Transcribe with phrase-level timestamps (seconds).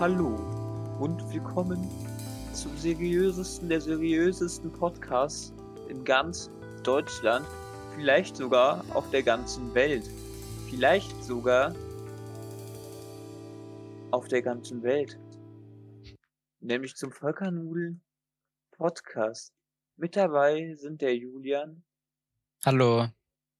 [0.00, 0.34] Hallo
[0.98, 1.88] und willkommen
[2.52, 5.54] zum seriösesten der seriösesten Podcasts
[5.88, 6.50] in ganz
[6.82, 7.46] Deutschland,
[7.94, 10.10] vielleicht sogar auf der ganzen Welt,
[10.68, 11.76] vielleicht sogar
[14.10, 15.16] auf der ganzen Welt,
[16.58, 18.02] nämlich zum Völkernudeln
[18.72, 19.54] Podcast.
[19.96, 21.84] Mit dabei sind der Julian,
[22.66, 23.06] Hallo.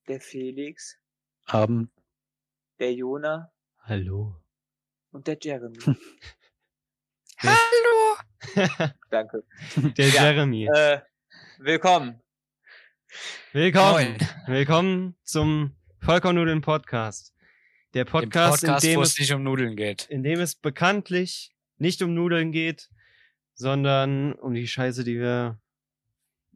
[0.09, 0.99] der Felix,
[1.47, 1.91] Abend.
[2.81, 4.44] der Jona Hallo.
[5.15, 5.79] Und der Jeremy.
[7.39, 8.17] Hallo.
[9.11, 9.45] Danke.
[9.97, 10.67] Der Ja, Jeremy.
[10.67, 11.01] Äh,
[11.59, 12.21] willkommen.
[13.53, 13.93] Willkommen.
[13.93, 14.17] Moin.
[14.47, 17.33] Willkommen zum Vollkornnudeln Podcast.
[17.95, 20.07] Der Dem Podcast, Podcast, in, dem es, nicht um Nudeln geht.
[20.11, 22.91] in dem es bekanntlich nicht um Nudeln geht,
[23.55, 25.61] sondern um die Scheiße, die wir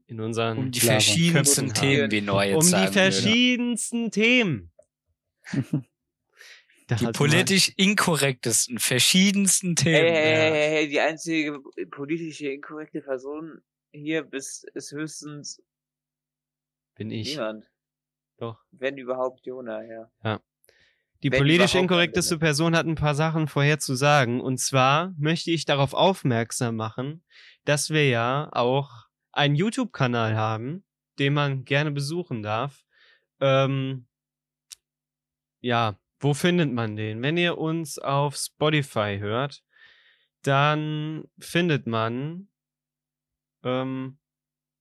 [0.06, 4.72] in unseren Um die verschiedensten Themen, wie Neu jetzt Um die verschiedensten Themen.
[6.88, 9.94] Da Die politisch inkorrektesten, verschiedensten Themen.
[9.94, 10.40] hey, ja.
[10.40, 13.60] hey, hey, hey, die einzige politische inkorrekte Person
[13.92, 15.62] hier bist, ist höchstens
[16.94, 17.28] bin ich.
[17.28, 17.70] niemand.
[18.38, 18.58] Doch.
[18.70, 20.40] Wenn überhaupt Jona, ja.
[21.22, 24.40] Die Wenn politisch inkorrekteste Person hat ein paar Sachen vorher zu sagen.
[24.40, 27.22] Und zwar möchte ich darauf aufmerksam machen,
[27.64, 30.84] dass wir ja auch einen YouTube-Kanal haben,
[31.18, 32.84] den man gerne besuchen darf.
[33.40, 34.06] Ähm,
[35.60, 37.22] ja, wo findet man den?
[37.22, 39.62] Wenn ihr uns auf Spotify hört,
[40.42, 42.48] dann findet man
[43.62, 44.18] ähm,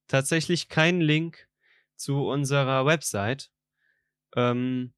[0.08, 1.48] tatsächlich keinen Link
[1.96, 3.52] zu unserer Website.
[4.36, 4.94] Ähm,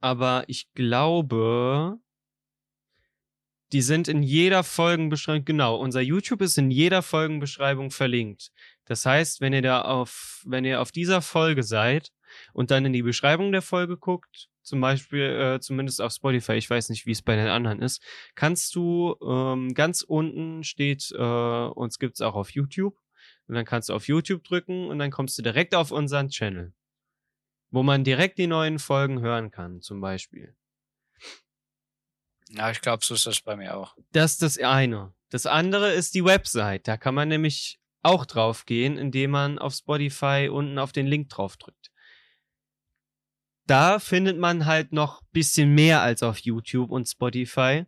[0.00, 1.98] aber ich glaube,
[3.72, 8.52] die sind in jeder Folgenbeschreibung, genau, unser YouTube ist in jeder Folgenbeschreibung verlinkt.
[8.84, 12.12] Das heißt, wenn ihr da auf, wenn ihr auf dieser Folge seid
[12.52, 16.68] und dann in die Beschreibung der Folge guckt, zum Beispiel, äh, zumindest auf Spotify, ich
[16.68, 18.02] weiß nicht, wie es bei den anderen ist,
[18.34, 22.98] kannst du ähm, ganz unten steht, äh, uns gibt's auch auf YouTube.
[23.48, 26.72] Und dann kannst du auf YouTube drücken und dann kommst du direkt auf unseren Channel
[27.70, 30.56] wo man direkt die neuen Folgen hören kann, zum Beispiel.
[32.48, 33.96] ja, ich glaube, so ist das bei mir auch.
[34.12, 35.12] Das ist das eine.
[35.30, 36.86] Das andere ist die Website.
[36.86, 41.28] Da kann man nämlich auch drauf gehen, indem man auf Spotify unten auf den Link
[41.28, 41.90] drauf drückt.
[43.66, 47.84] Da findet man halt noch bisschen mehr als auf YouTube und Spotify,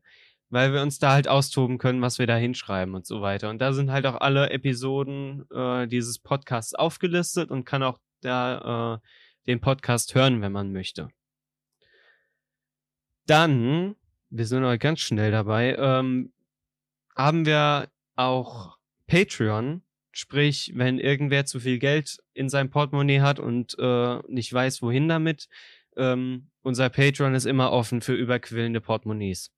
[0.50, 3.48] weil wir uns da halt austoben können, was wir da hinschreiben und so weiter.
[3.50, 8.96] Und da sind halt auch alle Episoden äh, dieses Podcasts aufgelistet und kann auch da
[8.96, 9.08] äh,
[9.46, 11.08] den Podcast hören, wenn man möchte.
[13.26, 13.94] Dann,
[14.30, 16.32] wir sind heute ganz schnell dabei, ähm,
[17.14, 19.82] haben wir auch Patreon.
[20.18, 25.06] Sprich, wenn irgendwer zu viel Geld in seinem Portemonnaie hat und äh, nicht weiß, wohin
[25.06, 25.48] damit,
[25.96, 29.52] ähm, unser Patreon ist immer offen für überquillende Portemonnaies.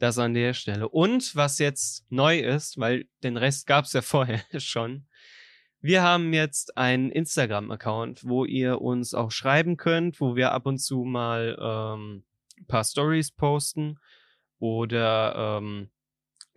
[0.00, 0.88] Das an der Stelle.
[0.88, 5.06] Und was jetzt neu ist, weil den Rest gab's ja vorher schon,
[5.80, 10.78] wir haben jetzt einen Instagram-Account, wo ihr uns auch schreiben könnt, wo wir ab und
[10.78, 12.24] zu mal ähm,
[12.58, 14.00] ein paar Stories posten
[14.58, 15.92] oder ähm,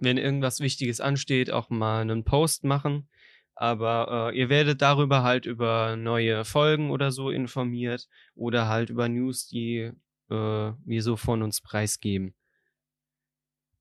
[0.04, 3.10] wenn irgendwas Wichtiges ansteht, auch mal einen Post machen.
[3.56, 9.08] Aber äh, ihr werdet darüber halt über neue Folgen oder so informiert oder halt über
[9.08, 9.92] News, die
[10.30, 12.34] äh, wir so von uns preisgeben.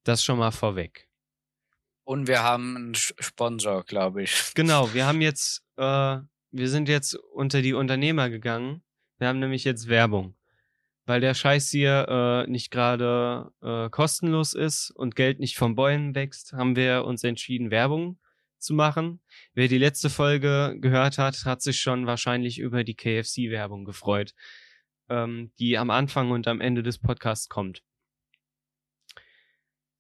[0.05, 1.09] Das schon mal vorweg.
[2.05, 4.33] Und wir haben einen Sponsor, glaube ich.
[4.55, 6.19] Genau, wir haben jetzt, äh,
[6.51, 8.83] wir sind jetzt unter die Unternehmer gegangen.
[9.19, 10.35] Wir haben nämlich jetzt Werbung.
[11.13, 16.15] Weil der Scheiß hier äh, nicht gerade äh, kostenlos ist und Geld nicht vom Bäumen
[16.15, 18.19] wächst, haben wir uns entschieden, Werbung
[18.57, 19.21] zu machen.
[19.53, 24.33] Wer die letzte Folge gehört hat, hat sich schon wahrscheinlich über die KFC-Werbung gefreut,
[25.11, 27.83] ähm, die am Anfang und am Ende des Podcasts kommt.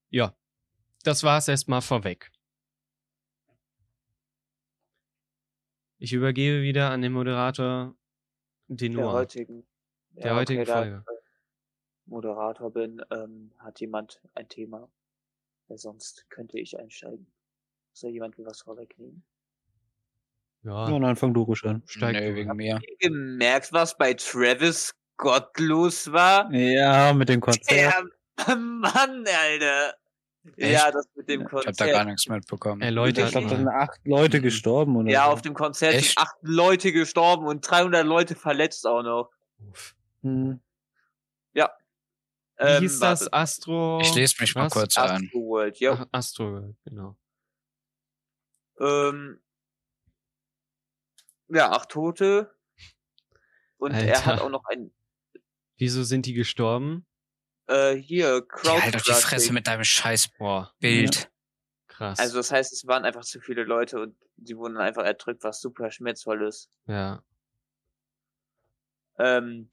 [0.08, 0.34] Ja,
[1.02, 2.30] das war's erstmal vorweg.
[5.98, 7.94] Ich übergebe wieder an den Moderator
[8.68, 9.12] Der Denor.
[9.12, 9.66] heutigen,
[10.14, 11.04] Der heutigen da Folge.
[12.06, 14.88] Moderator bin, ähm, hat jemand ein Thema.
[15.68, 17.26] Weil sonst könnte ich einsteigen.
[17.92, 19.24] Soll jemand mir was vorwegnehmen?
[20.64, 21.82] Ja, Ja, dann fang du ruhig an.
[21.86, 22.34] steig du.
[22.34, 22.80] wegen mir.
[22.98, 26.52] Gemerkt, was bei Travis Scott los war?
[26.52, 27.94] Ja, mit dem Konzert.
[28.46, 29.94] Der Mann, Alter.
[30.56, 30.72] Echt?
[30.72, 31.92] Ja, das mit dem Ich habe da Konzert.
[31.92, 32.82] gar nichts mitbekommen.
[32.82, 35.30] Erläutert Ich glaube, da sind acht Leute gestorben oder Ja, so.
[35.32, 36.08] auf dem Konzert Echt?
[36.14, 39.30] sind acht Leute gestorben und 300 Leute verletzt auch noch.
[39.70, 39.94] Uff.
[40.22, 40.60] Hm.
[42.58, 43.22] Wie Ähm, hieß das?
[43.22, 43.32] warte.
[43.32, 43.98] Astro.
[44.02, 44.72] Ich lese mich mal was?
[44.72, 45.24] kurz ein.
[45.24, 45.92] Astro World, ja.
[45.94, 47.16] Ach, Astro, genau.
[48.78, 49.42] Ähm,
[51.48, 52.54] ja, acht Tote.
[53.78, 54.44] Und er hat Alter.
[54.44, 54.92] auch noch ein,
[55.76, 57.04] Wieso sind die gestorben?
[57.66, 61.32] Äh, hier, Ja, halt doch die Fresse mit deinem scheiß Boah, Bild.
[61.88, 62.20] krass.
[62.20, 65.60] Also das heißt, es waren einfach zu viele Leute und sie wurden einfach erdrückt, was
[65.60, 66.70] super schmerzvoll ist.
[66.86, 67.24] ja.
[69.18, 69.68] Ähm,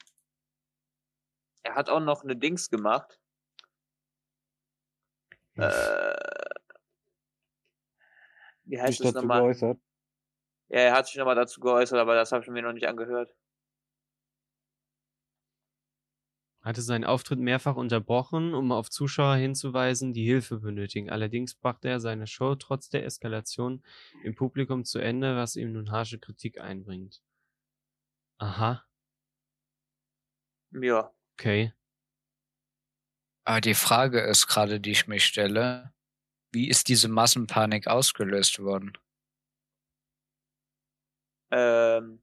[1.70, 3.20] er hat auch noch eine Dings gemacht.
[5.58, 6.14] Äh,
[8.64, 9.30] wie Sich heißt das dazu nochmal?
[9.30, 9.80] geäußert.
[10.70, 13.36] Ja, er hat sich nochmal dazu geäußert, aber das habe ich mir noch nicht angehört.
[16.62, 21.10] hatte seinen Auftritt mehrfach unterbrochen, um auf Zuschauer hinzuweisen, die Hilfe benötigen.
[21.10, 23.84] Allerdings brachte er seine Show trotz der Eskalation
[24.24, 27.22] im Publikum zu Ende, was ihm nun harsche Kritik einbringt.
[28.46, 28.88] Aha,
[30.72, 31.14] Ja.
[31.40, 31.72] Okay.
[33.46, 35.94] Aber die Frage ist gerade, die ich mich stelle,
[36.54, 38.94] wie ist diese Massenpanik ausgelöst worden?
[41.52, 42.22] Ähm,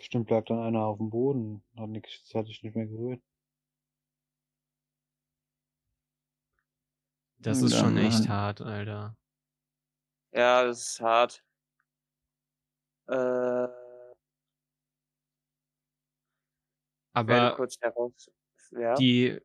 [0.00, 1.62] Stimmt, lag dann einer auf dem Boden.
[1.76, 3.22] Hat, nix, hat sich nicht mehr gerührt.
[7.42, 8.28] Das Ja, ist schon echt Mann.
[8.28, 9.16] hart, Alter.
[10.32, 11.42] ja, das ist hart.
[13.08, 13.72] Äh, werde
[17.12, 18.30] Aber kurz heraus.
[18.72, 18.94] Ja.
[18.94, 19.38] die,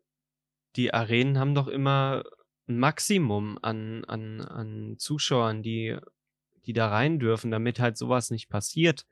[0.76, 2.24] die Arenen haben doch immer
[2.68, 5.98] ein Maximum an, an, an Zuschauern, die,
[6.66, 9.06] die da rein dürfen, damit halt sowas nicht passiert.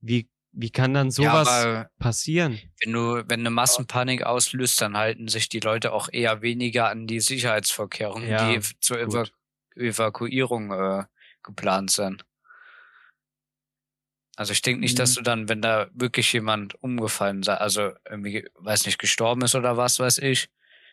[0.00, 2.58] Wie, wie kann dann sowas ja, passieren?
[2.82, 7.06] wenn du, wenn eine Massenpanik auslöst, dann halten sich die Leute auch eher weniger an
[7.06, 9.32] die Sicherheitsvorkehrungen, Ja, die zur Eva gut.
[9.76, 11.04] Evakuierung äh,
[11.42, 12.24] geplant sind.
[14.38, 15.14] Also ich denke nicht, dass Mhm.
[15.16, 19.76] du dann, wenn da wirklich jemand umgefallen sei, also irgendwie, weiß nicht, gestorben ist oder
[19.76, 20.48] was weiß ich,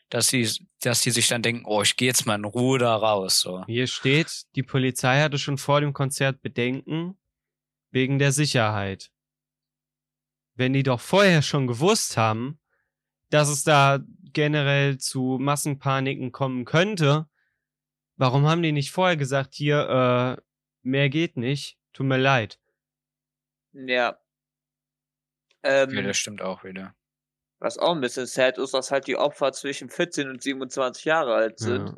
[0.09, 0.49] dass sie,
[0.81, 3.39] dass die sich dann denken, oh, ich gehe jetzt mal in Ruhe da raus.
[3.41, 3.63] So.
[3.67, 7.19] Hier steht, die Polizei hatte schon vor dem Konzert Bedenken
[7.91, 9.11] wegen der Sicherheit.
[10.55, 12.59] Wenn die doch vorher schon gewusst haben,
[13.29, 13.99] dass es da
[14.33, 17.27] generell zu Massenpaniken kommen könnte,
[18.17, 20.41] warum haben die nicht vorher gesagt, hier, äh,
[20.81, 22.59] mehr geht nicht, tut mir leid.
[23.75, 24.17] Ja.
[25.63, 26.95] Ähm, Ja, das stimmt auch wieder.
[27.59, 31.33] was auch ein bisschen sad ist, dass halt die Opfer zwischen 14 und 27 Jahre
[31.35, 31.87] alt sind.
[31.89, 31.97] Ja.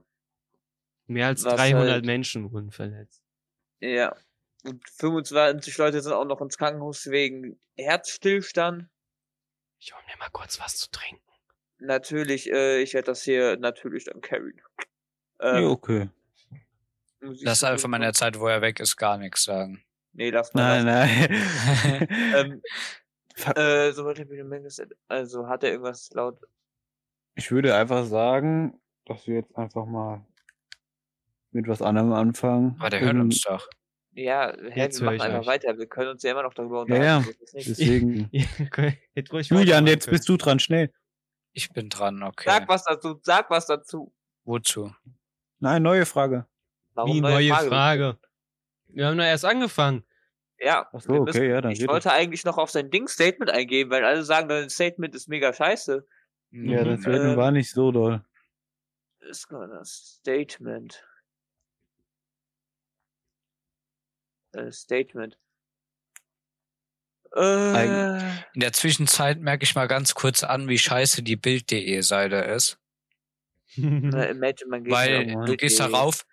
[1.07, 3.21] Mehr als Was 300 halt- Menschen wurden verletzt.
[3.79, 4.15] Ja.
[4.63, 8.87] Und 25 Leute sind auch noch ins Krankenhaus wegen Herzstillstand.
[9.79, 11.21] Ich hol mir mal kurz was zu trinken.
[11.79, 14.59] Natürlich, äh, ich werde das hier natürlich dann carryen.
[15.39, 16.09] Ähm, Ja, okay.
[17.19, 19.83] Lass einfach mal in der Zeit, wo er weg ist, gar nichts sagen.
[20.17, 20.83] Nee, lass mal.
[20.83, 21.83] Nein, lass.
[21.83, 22.61] nein.
[23.45, 26.39] Ähm, äh, sobald er wieder Mendes, also hat er irgendwas laut.
[27.35, 30.25] Ich würde einfach sagen, dass wir jetzt einfach mal
[31.51, 32.75] mit was anderem anfangen.
[32.79, 33.67] Aber der hört uns doch.
[34.13, 35.45] Ja, hä, Jetzt wir machen ich einfach euch.
[35.47, 35.77] weiter.
[35.77, 37.17] Wir können uns ja immer noch darüber Ja, ja.
[37.17, 37.39] unterhalten.
[37.53, 38.29] das Deswegen.
[38.31, 38.97] Ja, okay.
[39.13, 40.17] Hätte ruhig Julian, jetzt können.
[40.17, 40.91] bist du dran, schnell.
[41.53, 42.49] Ich bin dran, okay.
[42.49, 44.11] Sag was dazu, sag was dazu.
[44.45, 44.91] Wozu?
[45.59, 46.47] Nein, neue Frage.
[46.95, 48.17] Warum Wie neue Frage?
[48.87, 50.03] Wir haben doch erst angefangen.
[50.59, 54.03] Ja, Ach so, okay, ja, dann ich wollte eigentlich noch auf sein Ding-Statement eingehen, weil
[54.03, 56.05] alle sagen, dein Statement ist mega scheiße.
[56.51, 57.01] Ja, das Mhm.
[57.01, 58.23] Statement Ähm, war nicht so doll.
[59.19, 61.03] Ist gerade das Statement.
[64.53, 65.37] Äh, Statement.
[67.35, 68.07] Äh,
[68.53, 72.79] In der Zwischenzeit merke ich mal ganz kurz an, wie scheiße die Bild.de Seite ist.
[73.75, 76.25] na, imagine, man geht Weil du gehst darauf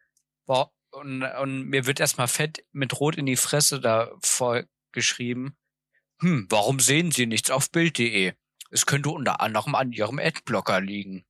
[0.47, 5.57] boah, und, und mir wird erstmal fett mit Rot in die Fresse da vorgeschrieben.
[6.21, 8.33] Hm, warum sehen Sie nichts auf Bild.de?
[8.71, 11.25] Es könnte unter anderem an Ihrem Adblocker liegen.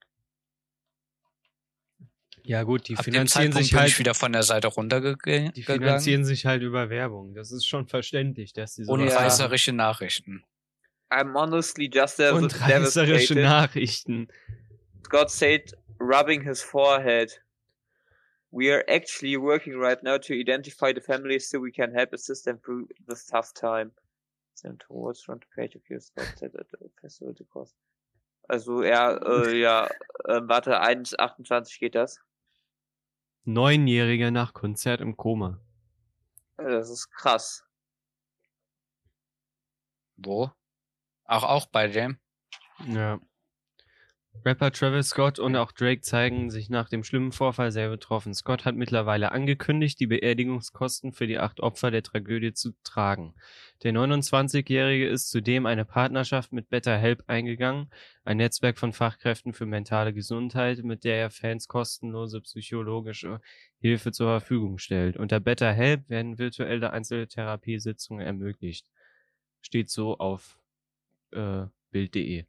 [2.42, 5.52] ja gut, die Ab finanzieren sich bin halt, ich wieder von der Seite runtergegangen.
[5.52, 7.34] die finanzieren sich halt über Werbung.
[7.34, 10.44] Das ist schon verständlich, dass die so Und reißerische Nachrichten.
[11.10, 13.42] I'm honestly just dev und reißerische devastated.
[13.42, 14.28] Nachrichten.
[15.04, 17.40] Scott said, rubbing his forehead.
[18.54, 22.44] We are actually working right now to identify the families so we can help assist
[22.44, 23.90] them through this tough time.
[24.54, 27.74] Send towards front page of your said at the cost.
[28.48, 29.88] Also ja, äh, ja,
[30.26, 32.20] äh, warte, 1,28 geht das.
[33.42, 35.58] Neunjährige nach Konzert im Koma.
[36.56, 37.64] Das ist krass.
[40.16, 40.52] Wo?
[41.24, 42.20] Auch, auch bei dem?
[42.86, 43.18] Ja.
[44.42, 48.34] Rapper Travis Scott und auch Drake zeigen sich nach dem schlimmen Vorfall sehr betroffen.
[48.34, 53.34] Scott hat mittlerweile angekündigt, die Beerdigungskosten für die acht Opfer der Tragödie zu tragen.
[53.82, 57.90] Der 29-Jährige ist zudem eine Partnerschaft mit Better Help eingegangen,
[58.24, 63.40] ein Netzwerk von Fachkräften für mentale Gesundheit, mit der er Fans kostenlose psychologische
[63.78, 65.16] Hilfe zur Verfügung stellt.
[65.16, 68.86] Unter Better Help werden virtuelle Einzeltherapiesitzungen ermöglicht.
[69.62, 70.58] Steht so auf
[71.30, 72.44] äh, Bild.de.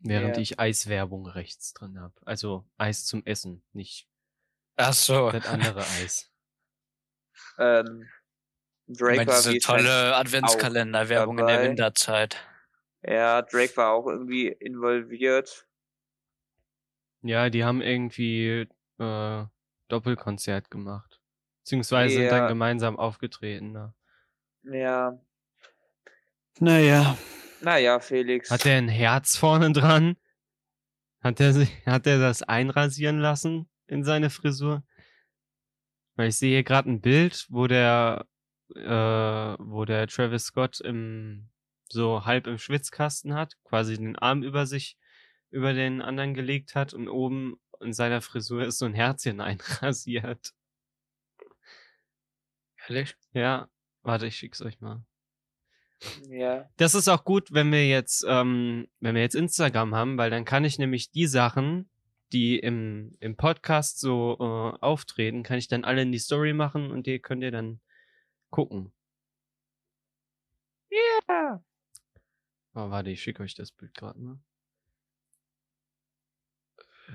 [0.00, 0.42] Während Ja.
[0.42, 2.14] ich Eiswerbung rechts drin habe.
[2.24, 4.08] Also Eis zum Essen, nicht
[4.76, 5.30] Ach so.
[5.30, 6.30] das andere Eis.
[7.58, 8.08] Ähm,
[8.88, 11.62] Drake meine, war diese tolle Adventskalenderwerbung in der.
[11.62, 12.36] Winterzeit.
[13.02, 15.66] Ja, Drake war auch irgendwie involviert.
[17.22, 19.44] Ja, die haben irgendwie äh,
[19.88, 21.20] Doppelkonzert gemacht.
[21.64, 22.30] Beziehungsweise sind Ja.
[22.38, 23.72] dann gemeinsam aufgetreten.
[23.72, 23.94] Ne?
[24.62, 25.18] Ja,
[26.60, 27.16] Naja.
[27.60, 28.50] Naja, Felix.
[28.50, 30.16] Hat er ein Herz vorne dran?
[31.20, 31.54] Hat er,
[31.86, 34.84] hat er das einrasieren lassen in seine Frisur?
[36.16, 38.26] Weil ich sehe hier gerade ein Bild, wo der,
[38.74, 41.50] äh, wo der Travis Scott im,
[41.88, 44.96] so halb im Schwitzkasten hat, quasi den Arm über sich,
[45.50, 50.52] über den anderen gelegt hat und oben in seiner Frisur ist so ein Herzchen einrasiert.
[52.86, 53.16] Ehrlich?
[53.32, 53.68] Ja,
[54.02, 55.04] warte, ich schick's euch mal.
[56.28, 60.30] Ja, Das ist auch gut, wenn wir jetzt, ähm, wenn wir jetzt Instagram haben, weil
[60.30, 61.88] dann kann ich nämlich die Sachen,
[62.32, 66.90] die im, im Podcast so äh, auftreten, kann ich dann alle in die Story machen
[66.90, 67.80] und die könnt ihr dann
[68.50, 68.92] gucken.
[71.28, 71.62] ja.
[72.74, 74.38] Oh, warte, ich schicke euch das Bild gerade mal.
[77.08, 77.12] Äh.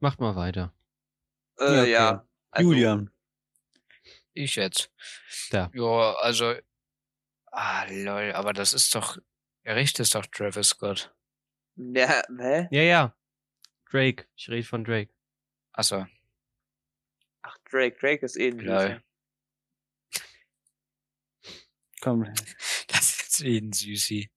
[0.00, 0.72] Macht mal weiter.
[1.58, 2.10] Äh, Ja, ja.
[2.14, 2.26] okay.
[2.50, 3.10] Also, Julian.
[4.34, 4.90] Ich jetzt.
[5.50, 5.70] Da.
[5.74, 6.54] Ja, also.
[7.52, 9.18] Ah, lol, aber das ist doch.
[9.62, 11.14] Er riecht es doch Travis Scott.
[11.76, 12.68] Ja, hä?
[12.70, 13.16] Ja, ja.
[13.90, 14.26] Drake.
[14.36, 15.12] Ich rede von Drake.
[15.72, 16.06] Achso,
[17.42, 19.02] Ach, Drake, Drake ist eh ein Lol.
[22.00, 22.24] Komm.
[22.88, 24.30] das ist eh ein Süßi.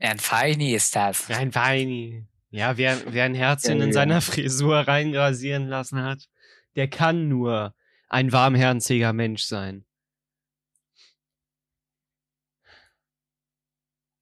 [0.00, 1.28] Ja, ein Feini ist das.
[1.30, 2.26] Ein Weini.
[2.50, 3.94] Ja, wer, wer ein Herzchen Ja, in ja.
[3.94, 6.28] seiner Frisur reinrasieren lassen hat,
[6.76, 7.74] der kann nur
[8.08, 9.84] ein warmherziger Mensch sein.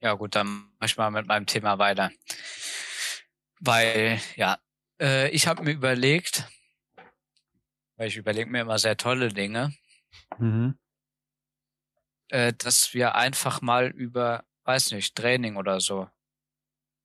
[0.00, 2.10] Ja, gut, dann mach ich mal mit meinem Thema weiter.
[3.60, 4.58] Weil, ja,
[5.00, 6.44] äh, ich habe mir überlegt,
[7.96, 9.74] weil ich überlege mir immer sehr tolle Dinge,
[10.38, 10.78] Mhm.
[12.28, 16.08] äh, dass wir einfach mal über, weiß nicht, Training oder so,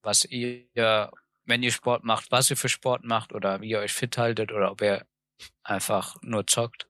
[0.04, 1.12] was ihr,
[1.46, 4.52] wenn ihr Sport macht, was ihr für Sport macht oder wie ihr euch fit haltet
[4.52, 5.06] oder ob ihr
[5.64, 6.88] einfach nur zockt.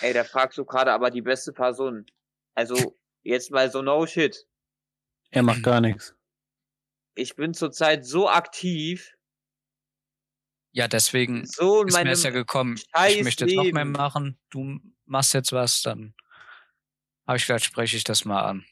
[0.00, 2.06] Ey, da fragst du gerade aber die beste Person.
[2.54, 4.46] Also, jetzt mal so no shit.
[5.30, 6.14] Er macht gar nichts.
[7.16, 9.14] Ich bin zurzeit so aktiv,
[10.72, 12.76] Ja, deswegen so ist mir das ja gekommen.
[12.76, 14.38] scheiß Ich möchte jetzt noch mehr machen.
[14.50, 16.14] Du machst jetzt was, dann
[17.26, 18.66] habe ich gedacht, spreche ich das mal an.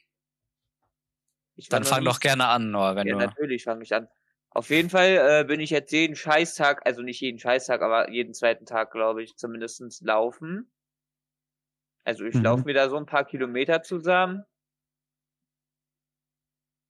[1.69, 3.21] Dann fang doch gerne an, Noah, wenn Ja, du.
[3.21, 4.09] natürlich fange ich an.
[4.55, 8.33] Auf jeden Fall äh, bin ich jetzt jeden Scheißtag, also nicht jeden Scheißtag, aber jeden
[8.35, 10.71] zweiten Tag, glaube ich, zumindestens laufen.
[12.05, 12.43] Also ich Mhm.
[12.43, 14.45] laufe mir da so ein paar Kilometer zusammen.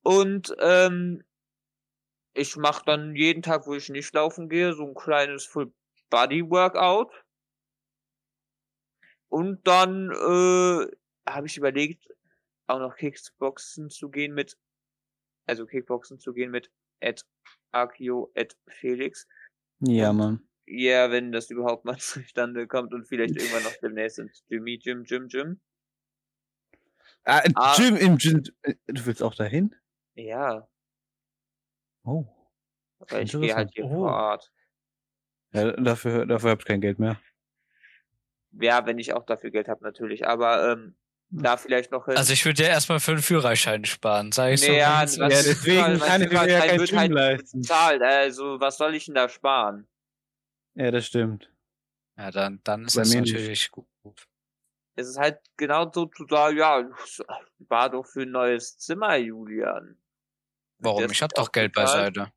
[0.05, 1.23] Und ähm,
[2.35, 7.11] ich mache dann jeden Tag, wo ich nicht laufen gehe, so ein kleines Full-Body-Workout.
[9.29, 10.87] Und dann äh,
[11.29, 12.07] habe ich überlegt,
[12.67, 14.57] auch noch Kickboxen zu gehen mit,
[15.47, 16.71] also Kickboxen zu gehen mit
[17.03, 17.23] at
[17.71, 19.27] Akio at Felix.
[19.79, 20.47] Ja, Und- Mann.
[20.65, 25.03] Ja, wenn das überhaupt mal zustande kommt und vielleicht irgendwann noch demnächst ins Jimmy Jim
[25.03, 25.59] Jim Jim.
[27.25, 27.75] Ah, Ah.
[27.75, 28.43] Gym im Gym.
[28.61, 29.75] äh, Du willst auch dahin?
[30.15, 30.67] Ja,
[32.05, 32.25] Oh.
[32.99, 33.89] weil ich gehe halt hier Oh.
[33.89, 34.51] vor Ort.
[35.53, 37.19] Ja, dafür, dafür habt ihr kein Geld mehr.
[38.51, 40.95] Ja, wenn ich auch dafür Geld habe natürlich, aber ähm,
[41.41, 42.15] da vielleicht noch hin.
[42.17, 44.71] Also ich würde ja erstmal für einen Führerschein sparen, sag ich so.
[44.71, 47.61] Nee, ja, wenn's- was- Ja, deswegen kann ich mir ja kein wird halt leisten.
[47.61, 49.87] bezahlt, also was soll ich denn da sparen?
[50.75, 51.49] Ja, das stimmt.
[52.17, 53.33] ja dann, dann ist Bei das mir nicht.
[53.33, 53.87] natürlich gut.
[54.95, 56.87] Es ist halt genau so zu sagen, ja,
[57.67, 59.97] war doch für ein neues Zimmer, Julian.
[60.77, 61.01] Warum?
[61.03, 62.13] Das Ich hab doch Geld bezahlt.
[62.15, 62.33] beiseite.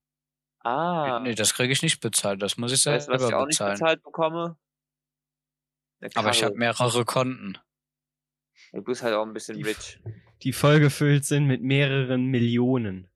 [0.60, 2.40] Ah, Nee, das kriege ich nicht bezahlt.
[2.42, 3.72] Das muss ich weißt du, was ich selber auch nicht bezahlen.
[3.74, 4.56] bezahlt bekomme?
[6.14, 7.58] Aber ich habe mehrere Konten.
[8.72, 10.00] Du bist halt auch ein bisschen Die- rich.
[10.42, 13.08] Die voll gefüllt sind mit mehreren Millionen.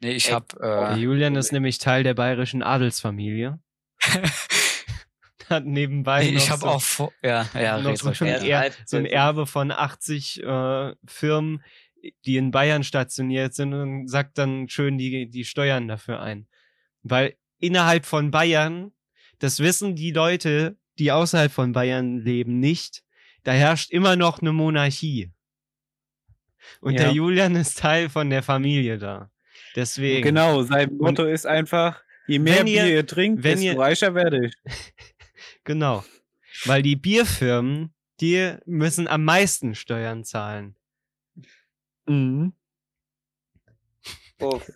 [0.00, 3.58] Nee, ich Ey, Der äh, Julian ist nämlich Teil der bayerischen Adelsfamilie.
[5.48, 8.72] Hat nebenbei nee, noch ich habe so, auch vor, ja, ja, noch so, ein er,
[8.84, 11.62] so ein Erbe von 80 äh, Firmen,
[12.24, 16.48] die in Bayern stationiert sind und sagt dann schön die, die Steuern dafür ein.
[17.02, 18.92] Weil innerhalb von Bayern,
[19.38, 23.04] das wissen die Leute, die außerhalb von Bayern leben, nicht,
[23.46, 25.30] da herrscht immer noch eine Monarchie.
[26.80, 27.04] Und Ja.
[27.04, 29.30] der Julian ist Teil von der Familie da.
[29.76, 30.22] Deswegen.
[30.22, 33.78] Genau, sein Motto ist einfach, je mehr Wenn ihr- Bier ihr trinkt, wenn desto ihr-
[33.78, 34.54] reicher werde ich.
[35.64, 36.04] Genau.
[36.64, 40.74] Weil die Bierfirmen die müssen am meisten Steuern zahlen.
[42.06, 42.52] Mhm.
[44.40, 44.70] Uff.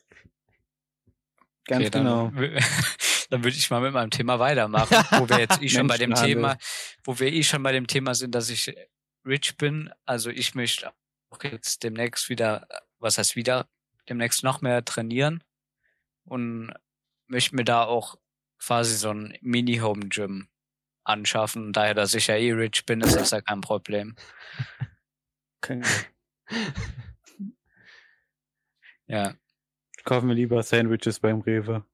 [1.65, 2.33] Ganz Okay, genau.
[3.31, 5.87] Dann, wü- dann würde ich mal mit meinem Thema weitermachen, wo wir jetzt eh schon
[5.87, 6.11] bei dem.
[6.27, 6.59] Thema,
[7.05, 8.75] wo wir eh schon bei dem Thema sind, dass ich
[9.25, 9.91] rich bin.
[10.07, 10.93] Also ich möchte
[11.31, 12.67] auch jetzt demnächst wieder,
[12.99, 13.69] was heißt wieder,
[14.09, 15.43] demnächst noch mehr trainieren
[16.25, 16.73] und
[17.29, 18.17] möchte mir da auch
[18.59, 20.49] quasi so ein Mini-Home-Gym
[21.05, 21.73] anschaffen.
[21.73, 24.17] Daher, dass ich ja eh rich bin, ist das ja kein Problem.
[25.63, 25.83] Okay.
[29.07, 29.35] Ja.
[30.05, 31.85] Kaufen wir lieber Sandwiches beim Rewe.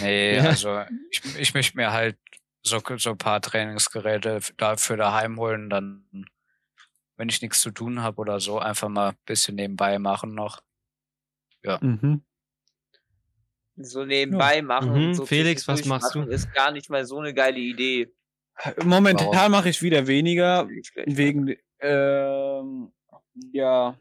[0.00, 0.44] Nee, Ja.
[0.44, 2.18] also ich, ich möchte mir halt
[2.62, 6.26] so, so ein paar Trainingsgeräte dafür daheim holen, dann,
[7.16, 10.62] wenn ich nichts zu tun habe oder so, einfach mal ein bisschen nebenbei machen noch.
[11.80, 12.22] Mhm.
[13.76, 15.08] So nebenbei machen.
[15.08, 16.22] Mhm, so Felix, was machst du?
[16.22, 18.12] Ist gar nicht mal so eine geile Idee.
[18.84, 20.68] Momentan mache ich wieder weniger,
[21.06, 22.92] wegen, ähm,
[23.52, 23.98] ja,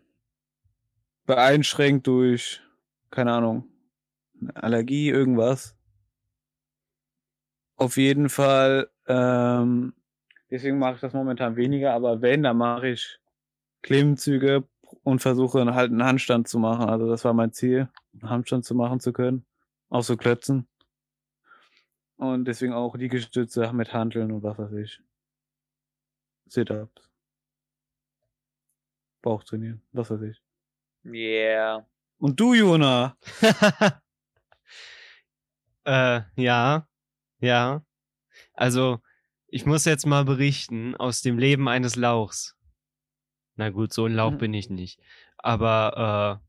[1.25, 2.61] beeinschränkt durch,
[3.09, 3.67] keine Ahnung,
[4.49, 5.77] Allergie, irgendwas.
[7.75, 9.93] Auf jeden Fall, ähm,
[10.49, 13.19] deswegen mache ich das momentan weniger, aber wenn, dann mache ich
[13.81, 14.67] Klimmzüge
[15.03, 16.89] und versuche halt einen Handstand zu machen.
[16.89, 19.45] Also das war mein Ziel, einen Handstand zu machen zu können.
[19.89, 20.67] Auch so Klötzen.
[22.17, 25.01] Und deswegen auch Liegestütze mit Hanteln und was weiß ich.
[26.47, 27.09] Sit-ups.
[29.21, 30.41] Bauch trainieren, was weiß ich.
[31.05, 31.87] Yeah.
[32.19, 33.17] Und du, Jona?
[35.85, 36.87] äh, ja,
[37.39, 37.85] ja.
[38.53, 39.01] Also,
[39.47, 42.55] ich muss jetzt mal berichten aus dem Leben eines Lauchs.
[43.55, 44.37] Na gut, so ein Lauch Mhm.
[44.37, 44.99] bin ich nicht.
[45.37, 46.47] Aber äh,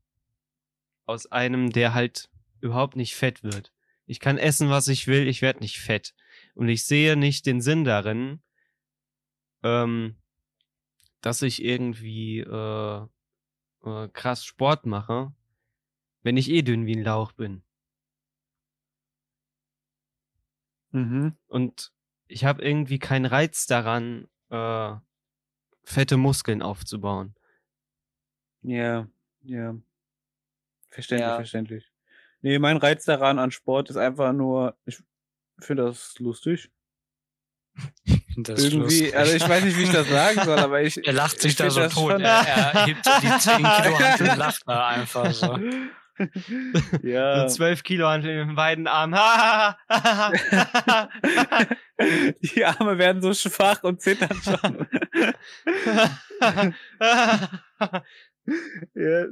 [1.05, 2.29] aus einem, der halt
[2.61, 3.73] überhaupt nicht fett wird.
[4.05, 6.13] Ich kann essen, was ich will, ich werde nicht fett.
[6.55, 8.41] Und ich sehe nicht den Sinn darin,
[9.63, 10.15] ähm,
[11.21, 13.07] dass ich irgendwie äh,
[13.85, 15.33] äh, krass Sport mache,
[16.21, 17.63] wenn ich eh dünn wie ein Lauch bin.
[20.93, 21.35] Mhm.
[21.47, 21.91] Und
[22.27, 24.93] ich habe irgendwie keinen Reiz daran, äh,
[25.83, 27.35] fette Muskeln aufzubauen.
[28.61, 29.07] Ja,
[29.41, 29.75] ja.
[30.89, 31.35] Verständlich, Ja.
[31.35, 31.91] verständlich.
[32.41, 35.01] Nee, mein Reiz daran an Sport ist einfach nur, ich
[35.59, 36.71] finde das lustig.
[38.37, 39.17] Das Irgendwie, lustig.
[39.17, 40.97] also ich weiß nicht, wie ich das sagen soll, aber ich.
[41.07, 42.19] er lacht sich ich da so tot.
[42.21, 45.57] Er, er hebt die 10 Kilo Hantel und lacht da einfach so.
[47.01, 47.47] ja.
[47.47, 49.13] So 12 Kilo an den beiden Armen.
[52.41, 54.87] Die Arme werden so schwach und zittern schon.
[58.95, 59.25] ja.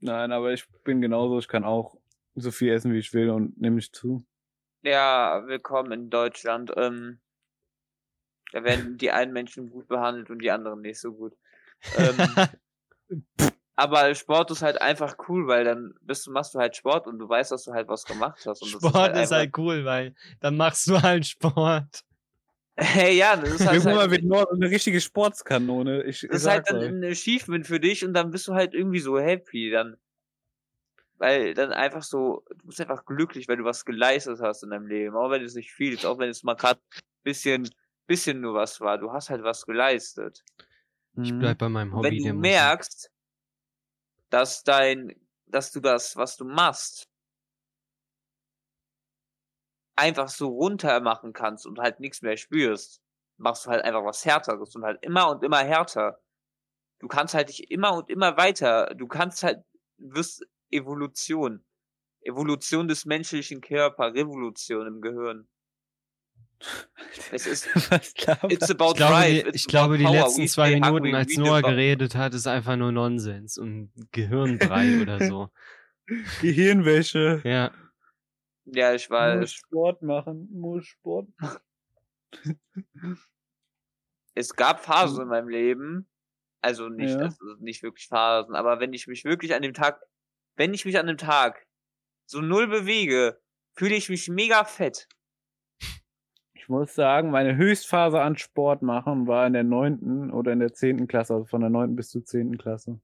[0.00, 1.96] Nein, aber ich bin genauso, ich kann auch
[2.34, 4.24] so viel essen, wie ich will und nehme nicht zu.
[4.82, 6.72] Ja, willkommen in Deutschland.
[6.76, 7.20] Ähm,
[8.52, 11.36] da werden die einen Menschen gut behandelt und die anderen nicht so gut.
[11.96, 12.16] Ähm,
[13.78, 17.20] aber Sport ist halt einfach cool, weil dann bist du, machst du halt Sport und
[17.20, 18.60] du weißt, dass du halt was gemacht hast.
[18.60, 22.04] Und das Sport ist einfach- halt cool, weil dann machst du halt Sport.
[22.76, 26.02] Hey, ja, das ist halt, mal halt, wird Nord eine richtige Sportskanone.
[26.04, 26.88] Ich, das ist halt dann euch.
[26.88, 29.70] ein Achievement für dich und dann bist du halt irgendwie so happy.
[29.70, 29.96] Dann,
[31.16, 34.86] weil dann einfach so, du bist einfach glücklich, weil du was geleistet hast in deinem
[34.88, 35.14] Leben.
[35.14, 36.80] Auch wenn es nicht viel ist, auch wenn es mal gerade
[37.22, 37.68] bisschen,
[38.08, 38.98] bisschen nur was war.
[38.98, 40.42] Du hast halt was geleistet.
[41.20, 42.24] Ich bleib bei meinem Und Hobby.
[42.24, 43.10] wenn du merkst,
[44.30, 45.14] dass dein,
[45.46, 47.08] dass du das, was du machst,
[49.96, 53.02] einfach so runter machen kannst und halt nichts mehr spürst,
[53.36, 56.20] machst du halt einfach was Härteres und halt immer und immer härter.
[57.00, 59.64] Du kannst halt dich immer und immer weiter, du kannst halt,
[59.96, 61.64] wirst Evolution.
[62.20, 65.48] Evolution des menschlichen Körpers, Revolution im Gehirn.
[67.32, 70.14] Es ist, Was glaubst it's about Ich glaube, drive, die, ich glaube, die power.
[70.14, 75.24] letzten We zwei Minuten, als Noah geredet hat, ist einfach nur Nonsens und Gehirnbrei oder
[75.26, 75.50] so.
[76.40, 77.40] Gehirnwäsche.
[77.44, 77.70] Ja,
[78.64, 78.94] Ja.
[78.94, 79.52] ich Muss weiß.
[79.52, 81.60] Sport machen, muss Sport machen.
[84.34, 86.08] es gab Phasen in meinem Leben,
[86.60, 87.18] also nicht, Ja.
[87.18, 90.00] also nicht wirklich Phasen, aber wenn ich mich wirklich an dem Tag,
[90.56, 91.66] wenn ich mich an dem Tag
[92.26, 93.40] so null bewege,
[93.74, 95.08] fühle ich mich mega fett.
[96.68, 100.74] Ich muss sagen, meine Höchstphase an Sport machen war in der neunten oder in der
[100.74, 103.00] zehnten Klasse, also von der neunten bis zur zehnten Klasse.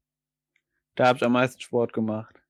[0.97, 2.43] Da habe ich am meisten Sport gemacht.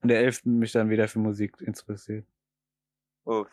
[0.00, 2.26] In der elften mich dann wieder für Musik interessiert.
[3.24, 3.46] Uff.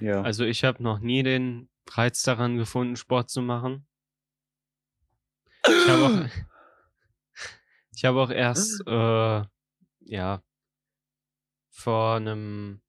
[0.00, 0.22] Ja.
[0.22, 3.86] Also ich habe noch nie den Reiz daran gefunden, Sport zu machen.
[5.66, 6.30] Ich habe auch,
[7.94, 9.44] ich habe auch erst, äh,
[10.06, 10.42] ja,
[11.74, 12.80] vor einem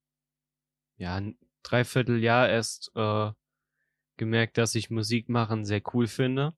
[0.98, 3.32] ja, ein Dreivierteljahr erst äh,
[4.18, 6.56] gemerkt, dass ich Musik machen sehr cool finde.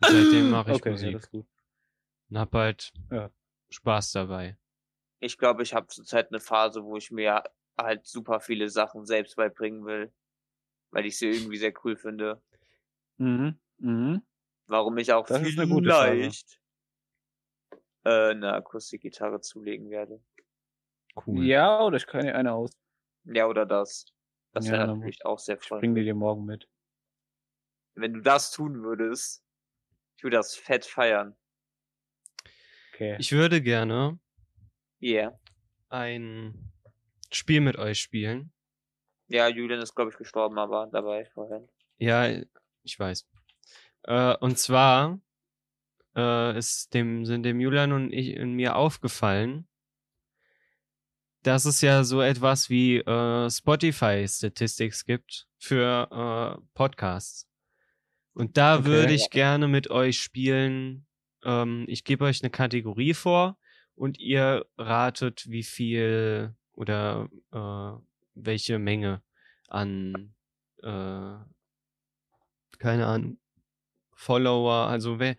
[0.00, 1.46] Und seitdem mache ich okay, ja, Musik das ist gut.
[2.30, 3.30] und hab halt Ja.
[3.70, 4.58] Spaß dabei.
[5.20, 7.44] Ich glaube, ich habe zurzeit eine Phase, wo ich mir
[7.78, 10.12] halt super viele Sachen selbst beibringen will,
[10.90, 12.42] weil ich sie irgendwie sehr cool finde.
[13.18, 13.58] Mhm.
[13.78, 14.22] Mhm.
[14.66, 16.60] Warum ich auch Das ist eine vielleicht
[18.04, 20.20] äh, eine Akustikgitarre zulegen werde.
[21.14, 21.44] Cool.
[21.44, 22.72] Ja, oder ich kann dir eine aus.
[23.24, 24.06] Ja, oder das.
[24.52, 25.80] Das Ja, wäre natürlich auch sehr voll.
[25.80, 26.68] Bring die dir morgen mit.
[27.94, 29.44] Wenn du das tun würdest,
[30.16, 31.36] ich würde das fett feiern.
[32.92, 33.16] Okay.
[33.18, 34.18] Ich würde gerne
[35.02, 35.38] Yeah.
[35.88, 36.72] ein
[37.32, 38.52] Spiel mit euch spielen.
[39.28, 41.68] Ja, Julian ist, glaube ich, gestorben, aber dabei vorhin.
[41.98, 42.28] Ja,
[42.82, 43.26] ich weiß.
[44.04, 45.20] Äh, und zwar
[46.14, 49.66] äh, ist dem, sind dem Julian und ich und mir aufgefallen,
[51.42, 57.48] dass es ja so etwas wie äh, Spotify Statistics gibt für äh, Podcasts.
[58.34, 58.84] Und da Okay.
[58.84, 61.06] würde ich gerne mit euch spielen.
[61.44, 63.58] Ähm, ich gebe euch eine Kategorie vor
[63.94, 68.02] und ihr ratet, wie viel oder äh,
[68.34, 69.22] welche Menge
[69.68, 70.34] an
[70.82, 71.36] äh,
[72.78, 73.38] keine Ahnung,
[74.14, 75.36] Follower, also wer,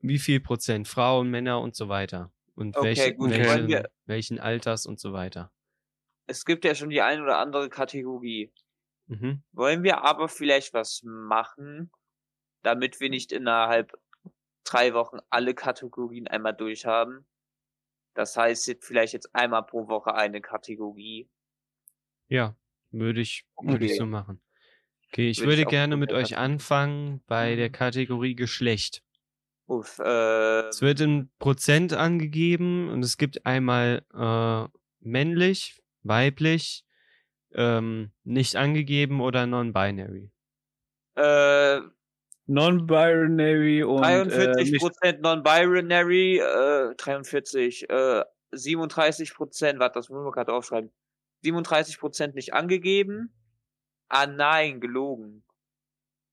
[0.00, 2.32] wie viel Prozent Frauen, Männer und so weiter.
[2.56, 5.52] Und Okay, welche, gut, welchen, wir- welchen Alters und so weiter.
[6.28, 8.52] Es gibt ja schon die ein oder andere Kategorie.
[9.08, 9.42] Mhm.
[9.52, 11.90] Wollen wir aber vielleicht was machen,
[12.62, 13.92] damit wir nicht innerhalb
[14.64, 17.26] drei Wochen alle Kategorien einmal durchhaben?
[18.14, 21.30] Das heißt, vielleicht jetzt einmal pro Woche eine Kategorie.
[22.28, 22.56] Ja,
[22.90, 23.96] würde ich, würde ich Okay.
[23.96, 24.40] so machen.
[25.12, 27.72] Okay, ich Würde ich würde auch gerne mit euch anfangen bei der Mhm.
[27.72, 29.04] Kategorie Geschlecht.
[29.68, 34.68] Uff, äh, Es wird in Prozent angegeben und es gibt einmal äh,
[35.00, 36.84] männlich, weiblich,
[37.54, 40.30] ähm, nicht angegeben oder non-binary.
[41.16, 41.80] äh,
[42.48, 50.22] Non-binary und äh, 43 nicht, Prozent non-binary, äh, 43, äh, 37 Prozent, warte, das muss
[50.22, 50.92] man gerade aufschreiben.
[51.42, 53.32] 37 Prozent nicht angegeben.
[54.08, 55.44] Ah nein, gelogen.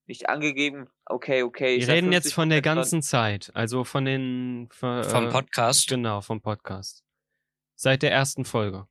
[0.07, 0.87] Nicht angegeben.
[1.05, 1.75] Okay, okay.
[1.75, 5.27] ich Wir reden jetzt von der 50% non- ganzen Zeit, also von den von, Vom
[5.27, 5.87] äh, Podcast.
[5.89, 7.03] Genau, vom Podcast.
[7.75, 8.87] Seit der ersten Folge.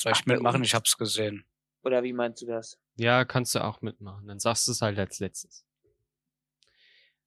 [0.00, 0.62] Soll ich Ach, mitmachen?
[0.62, 1.44] Ich hab's gesehen.
[1.82, 2.78] Oder wie meinst du das?
[2.96, 4.26] Ja, kannst du auch mitmachen.
[4.26, 5.64] Dann sagst du es halt als letztes.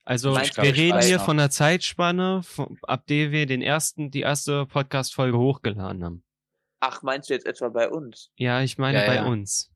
[0.05, 1.25] Also, Meinst wir reden hier noch.
[1.25, 6.23] von einer Zeitspanne, von, ab der wir den ersten, die erste Podcast-Folge hochgeladen haben.
[6.79, 8.31] Ach, meinst du jetzt etwa bei uns?
[8.37, 9.25] Ja, ich meine Ja, bei ja.
[9.25, 9.69] uns.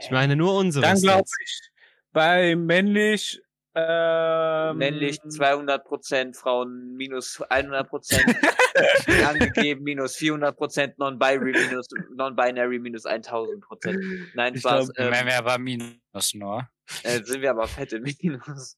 [0.00, 0.84] Ich meine nur unsere.
[0.84, 1.69] dann glaube ich,
[2.12, 3.40] bei männlich,
[3.74, 8.24] ähm, Männlich 200 Prozent, Frauen minus 100 Prozent,
[9.24, 14.02] angegeben minus 400 Prozent, non-binary minus, non-binary minus 1000 Prozent.
[14.34, 14.92] Nein, Ich Spaß.
[14.92, 16.68] glaub, ähm, Mehr wäre aber Minus nur.
[17.04, 18.76] Äh, sind wir aber fett im Minus.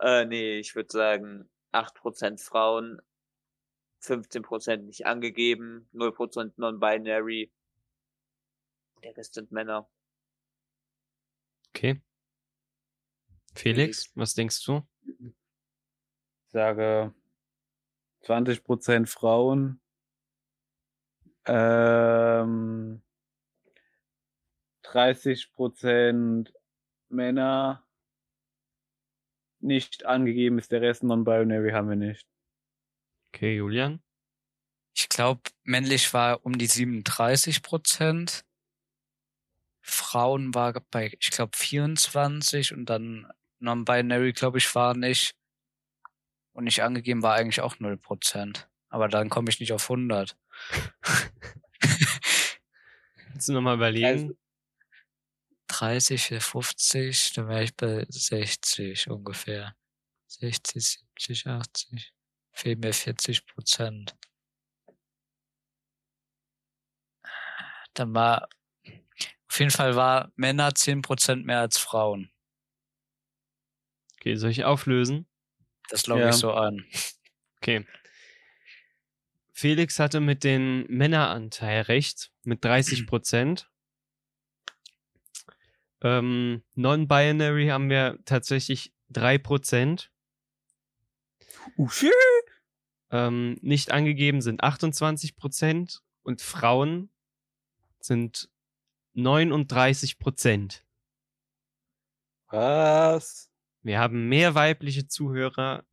[0.00, 3.00] äh, nee, ich würde sagen 8% Frauen,
[4.02, 7.50] 15% nicht angegeben, 0% non-binary.
[9.02, 9.88] Der Rest sind Männer.
[11.70, 12.02] Okay.
[13.56, 14.86] Felix, was denkst du?
[15.06, 17.12] ich sage
[18.22, 19.80] 20% Frauen,
[21.46, 23.02] ähm,
[24.84, 26.52] 30%
[27.08, 27.84] Männer,
[29.60, 32.26] nicht angegeben ist der Rest non-binary haben wir nicht.
[33.28, 34.02] Okay, Julian.
[34.94, 38.44] Ich glaube, männlich war um die 37 Prozent.
[39.80, 45.34] Frauen war bei, ich glaube, 24 und dann non-binary, glaube ich, war nicht.
[46.52, 48.68] Und nicht angegeben war eigentlich auch 0 Prozent.
[48.88, 50.36] Aber dann komme ich nicht auf 100.
[53.32, 54.38] Willst du nochmal überlegen?
[55.68, 59.76] 30, 50, dann wäre ich bei 60 ungefähr.
[60.28, 62.14] 60, 70, 80.
[62.52, 64.16] Fehlen mir 40 Prozent.
[67.92, 68.48] Dann war,
[69.48, 72.30] auf jeden Fall war Männer 10 Prozent mehr als Frauen.
[74.26, 75.24] Okay, soll ich auflösen?
[75.88, 76.30] Das logge Ja.
[76.30, 76.84] ich so an.
[77.58, 77.86] Okay.
[79.52, 83.70] Felix hatte mit den Männeranteil recht, mit 30 Prozent.
[86.02, 90.10] Ähm, Non-binary haben wir tatsächlich 3 Prozent.
[93.12, 97.10] Ähm, nicht angegeben sind 28 Prozent und Frauen
[98.00, 98.50] sind
[99.14, 100.84] 39 Prozent.
[102.48, 103.45] Was?
[103.86, 105.84] Wir haben mehr weibliche Zuhörerinnen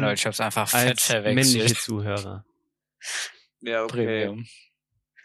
[0.00, 1.74] Leute, ich hab's einfach als männliche.
[1.74, 2.46] Zuhörer.
[3.60, 3.92] Ja, okay.
[4.24, 4.46] Premium.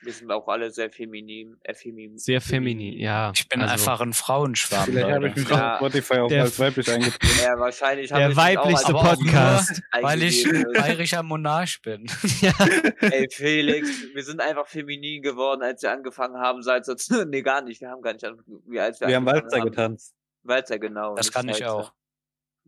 [0.04, 1.56] Wir sind auch alle sehr feminin.
[1.64, 3.32] Äh, feminin Sehr feminin, ja.
[3.34, 4.86] Ich bin also, einfach ein Frauenschwarm.
[4.86, 5.74] Vielleicht habe ich mich Ja.
[5.74, 7.34] auf Spotify auch Der- als weiblich eingetragen.
[7.42, 8.10] Ja, wahrscheinlich.
[8.10, 9.82] Der ich mich auch weiblichste als Aber auch Podcast.
[10.02, 10.44] Weil ich
[10.74, 12.08] bayerischer Monarch bin.
[12.42, 12.52] ja.
[13.00, 16.94] Ey, Felix, wir sind einfach feminin geworden, als wir angefangen haben, seit so,
[17.26, 20.14] nee, gar nicht, wir haben gar nicht angefangen, wie als wir Wir haben Walzer getanzt.
[20.44, 21.16] Walzer, genau.
[21.16, 21.94] Das kann ich auch.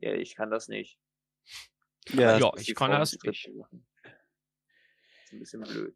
[0.03, 0.99] Ja, ich kann das nicht.
[2.09, 3.49] Ja, Ja, ich kann das nicht.
[3.55, 3.87] machen.
[5.23, 5.95] Ist ein bisschen blöd.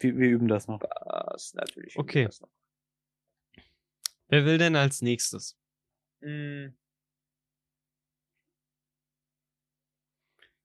[0.00, 0.80] wir, wir üben das noch.
[0.80, 1.96] Das natürlich.
[1.96, 2.26] Okay.
[2.26, 2.50] Das noch.
[4.28, 5.56] Wer will denn als nächstes?
[6.20, 6.66] Mm,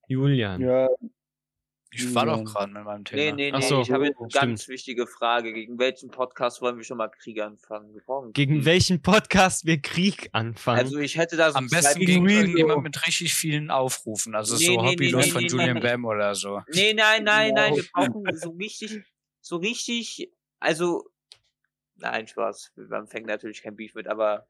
[0.08, 0.62] Julian.
[0.62, 0.90] Ja,
[1.92, 3.22] Ich war doch gerade mit meinem Thema.
[3.24, 4.42] nee, nee, nee, so, ich habe jetzt eine stimmt.
[4.44, 5.54] ganz wichtige Frage.
[5.54, 7.94] Gegen welchen Podcast wollen wir schon mal Krieg anfangen?
[7.96, 8.66] Wir brauchen Gegen Krieg.
[8.66, 10.80] welchen Podcast wir Krieg anfangen?
[10.80, 14.36] Also ich hätte da so Am besten gegen irgendjemand mit richtig vielen Aufrufen.
[14.36, 15.80] Also Nee, so nee, Hobbylos nee, von nee, Julian nee.
[15.80, 16.62] Bam oder so.
[16.74, 19.02] Nee, nein, nein, nein, wir brauchen so richtig,
[19.42, 21.10] so richtig, also,
[21.96, 22.72] nein, Spaß.
[22.76, 24.48] Man fängt natürlich kein Beef mit, aber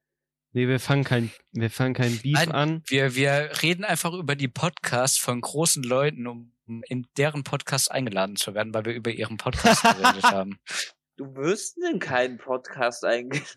[0.51, 2.51] nee, wir fangen kein, wir fangen kein Beef Nein.
[2.51, 2.83] an.
[2.87, 6.53] Wir, wir reden einfach über die Podcasts von großen Leuten, um
[6.87, 10.59] in deren Podcast eingeladen zu werden, weil wir über ihren Podcast geredet haben.
[11.17, 13.47] du wirst in keinen Podcast eingeladen.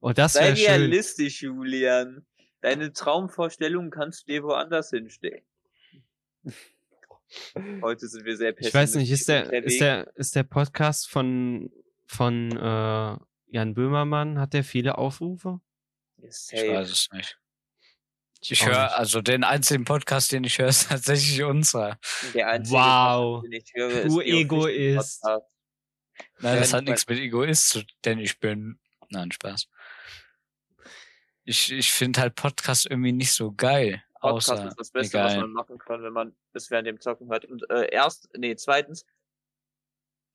[0.00, 0.66] Oh, das Sei wäre schön.
[0.66, 2.24] realistisch, Julian.
[2.60, 5.42] Deine Traumvorstellung kannst du dir woanders hinstellen.
[7.82, 11.70] Heute sind wir sehr Ich weiß nicht, ist der, ist der, ist der Podcast von,
[12.06, 13.16] von äh,
[13.50, 15.60] Jan Böhmermann, hat der viele Aufrufe?
[16.18, 16.72] Ich Safe.
[16.74, 17.38] weiß es nicht.
[18.40, 21.98] Ich auch höre, also den einzigen Podcast, den ich höre, ist tatsächlich unser.
[22.34, 23.42] Der einzige Wow.
[23.42, 25.24] Podcast, den ich höre, Du ist Official Egoist.
[26.40, 28.78] Nein, das hat ich nichts mit Egoist zu denn ich bin.
[29.10, 29.68] Nein, Spaß.
[31.44, 34.02] Ich, ich finde halt Podcast irgendwie nicht so geil.
[34.20, 35.42] Podcast Außer ist das Beste, was egal.
[35.42, 37.44] man machen kann, wenn man es während dem Zocken hört.
[37.44, 39.06] Und äh, erst, nee, zweitens,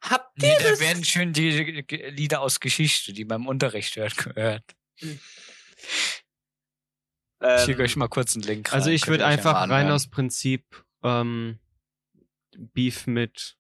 [0.04, 0.80] habt ihr Lieder das?
[0.80, 1.50] werden schön die
[2.12, 4.76] Lieder aus Geschichte, die man im Unterricht hört, gehört.
[4.98, 5.20] Ich
[7.66, 8.76] schicke Ähm, euch mal kurz einen Link rein.
[8.80, 9.92] Also ich würde einfach rein anhören.
[9.92, 11.60] aus Prinzip ähm,
[12.56, 13.58] Beef mit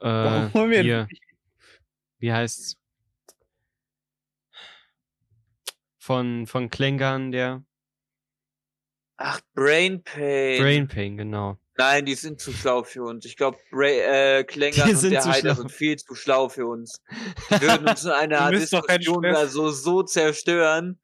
[0.00, 1.08] äh, Warum hier,
[2.18, 2.76] wie heißt's?
[5.98, 7.64] Von, von Klängern, der
[9.16, 10.62] ach, Brain Pain.
[10.62, 11.58] Brain Pain, genau.
[11.78, 13.24] Nein, die sind zu schlau für uns.
[13.26, 15.62] Ich glaube, äh, Klänger Die und sind der Heider schlau.
[15.62, 17.02] sind viel zu schlau für uns.
[17.50, 20.98] Die würden uns in einer Diskussion da so, so zerstören.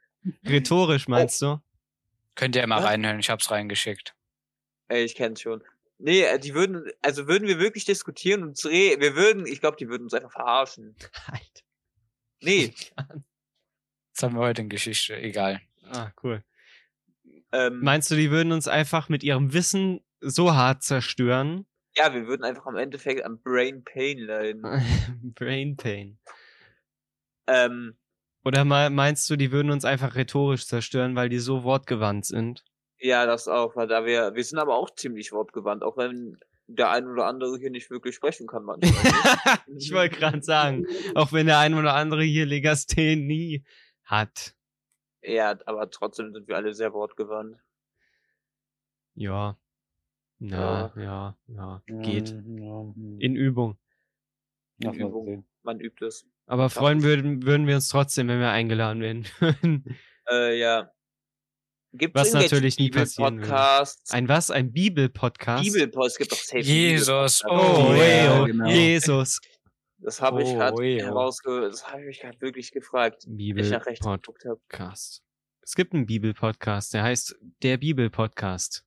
[0.47, 1.61] Rhetorisch meinst du?
[2.37, 2.85] Könnt ihr mal Was?
[2.87, 4.15] reinhören, ich hab's reingeschickt.
[4.89, 5.63] Ey, ich kenn's schon.
[5.99, 9.77] Nee, äh, die würden, also würden wir wirklich diskutieren und re wir würden, ich glaube,
[9.77, 10.97] die würden uns einfach verarschen.
[11.29, 11.65] Halt.
[12.41, 12.75] Nee,
[14.15, 15.61] Das haben wir heute in Geschichte, egal.
[15.91, 16.43] Ah, cool.
[17.53, 21.67] ähm, Meinst du, die würden uns einfach mit ihrem Wissen so hart zerstören?
[21.95, 24.63] ja, wir würden einfach am Endeffekt an Brain Pain leiden.
[25.35, 26.19] Brain Pain.
[27.47, 27.99] ähm,
[28.45, 32.65] Oder mal meinst du, die würden uns einfach rhetorisch zerstören, weil die so wortgewandt sind?
[32.99, 36.91] ja, das auch, weil da wir, wir sind aber auch ziemlich wortgewandt, auch wenn der
[36.91, 38.93] ein oder andere hier nicht wirklich sprechen kann manchmal.
[39.77, 43.65] ich wollte gerade sagen, auch wenn der ein oder andere hier Legasthenie
[44.05, 44.55] hat.
[45.21, 47.57] ja, aber trotzdem sind wir alle sehr wortgewandt.
[49.15, 49.59] Ja.
[50.45, 52.31] Na, ja, ja, geht.
[52.31, 53.79] Ja, In Übung.
[54.79, 55.25] Mal Übung.
[55.27, 55.47] sehen.
[55.63, 56.27] Man übt es.
[56.47, 59.27] Aber freuen würden, würden wir uns trotzdem, wenn wir eingeladen werden.
[60.31, 60.89] Äh, ja.
[61.93, 63.41] Gibt Was natürlich nie passieren.
[63.41, 64.13] Podcasts?
[64.13, 64.53] Ein was?
[64.53, 65.65] Ein Bibel-Podcast?
[65.65, 67.45] Bibelpost, es gibt doch safe Jesus, Bibelpodcasts.
[67.45, 68.69] Oh, Oh, ey, ja, oh, genau.
[68.71, 69.41] Jesus.
[69.99, 71.07] Das habe ich Oh, gerade ey, oh.
[71.07, 71.73] herausgehört.
[71.73, 73.27] Das habe ich gerade wirklich gefragt.
[73.37, 75.23] Ich nach rechts Bibel-Podcast.
[75.61, 78.85] Es gibt einen Bibel-Podcast, der heißt Der Bibel-Podcast.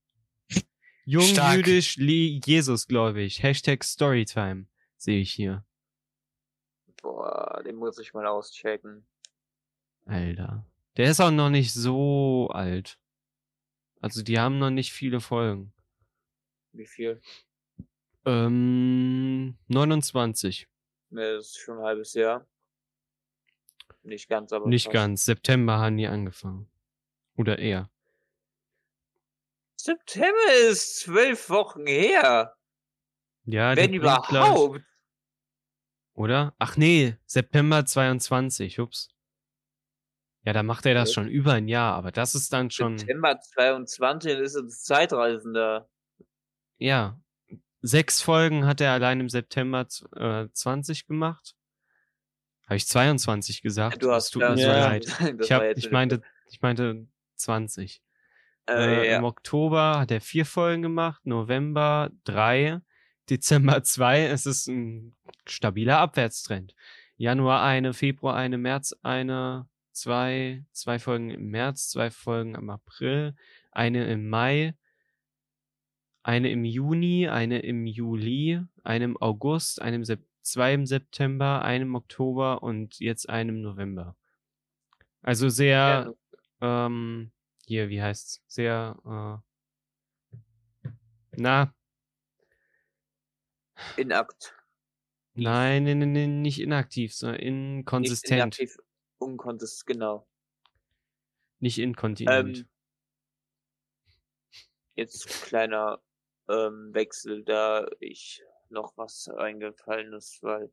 [1.06, 1.58] Jung, Stark.
[1.58, 3.44] jüdisch, li Jesus, glaube ich.
[3.44, 4.66] Hashtag Storytime
[4.98, 5.64] sehe ich hier.
[7.02, 9.06] Boah, den muss ich mal auschecken.
[10.06, 10.66] Alter.
[10.98, 12.98] Der ist auch noch nicht so alt.
[14.02, 15.74] Also die haben noch nicht viele Folgen.
[16.72, 17.22] Wie viel?
[18.26, 20.68] Ähm, 29.
[21.12, 22.48] Ne, das ist schon ein halbes Jahr.
[24.04, 24.68] Nicht ganz, aber.
[24.68, 24.94] Nicht fast.
[24.94, 25.26] ganz.
[25.26, 26.68] September haben die angefangen.
[27.36, 27.90] Oder eher.
[29.78, 32.56] September ist zwölf Wochen her.
[33.46, 34.82] Ja, Wenn überhaupt.
[36.14, 36.56] Oder?
[36.60, 39.10] Ach nee, September 22, ups.
[40.44, 43.40] Ja, da macht er das schon über ein Jahr, aber das ist dann schon, September
[43.40, 45.90] 22 ist ein Zeitreisender.
[46.78, 47.20] ja.
[47.82, 49.86] Sechs Folgen hat er allein im September
[50.16, 51.56] äh, 20 gemacht.
[52.66, 54.02] Habe ich 22 gesagt?
[54.02, 54.80] Du Es hast tut mir so Ja.
[54.88, 55.06] leid.
[55.06, 58.02] Das Ich, hab, ich, meinte, ich meinte 20.
[58.68, 59.18] Äh, Äh, ja.
[59.18, 62.80] Im Oktober hat er vier Folgen gemacht, November drei,
[63.30, 66.76] Dezember 2, es ist ein stabiler Abwärtstrend.
[67.18, 73.36] Januar eine, Februar eine, März eine, zwei, zwei Folgen im März, zwei Folgen im April,
[73.72, 74.76] eine im Mai,
[76.24, 80.04] eine im Juni, eine im Juli, eine im August, eine im
[80.42, 84.16] zwei im September, eine im Oktober und jetzt eine im November.
[85.22, 86.14] Also sehr,
[86.62, 87.32] ähm,
[87.68, 88.44] hier, wie heißt's?
[88.48, 90.90] Sehr, äh,
[91.38, 91.74] na,
[93.98, 94.56] Inakt.
[95.34, 97.42] nein, nein, nein, nein, nicht inaktiv, sondern
[97.98, 98.32] Nicht inkonsistent.
[98.32, 98.78] inaktiv,
[99.18, 100.28] unkonsistent, genau.
[101.60, 102.64] Nicht inkontinent.
[102.64, 102.70] Ähm,
[104.96, 106.02] jetzt kleiner
[106.50, 110.72] ähm, Wechsel, da ich noch was eingefallen ist, weil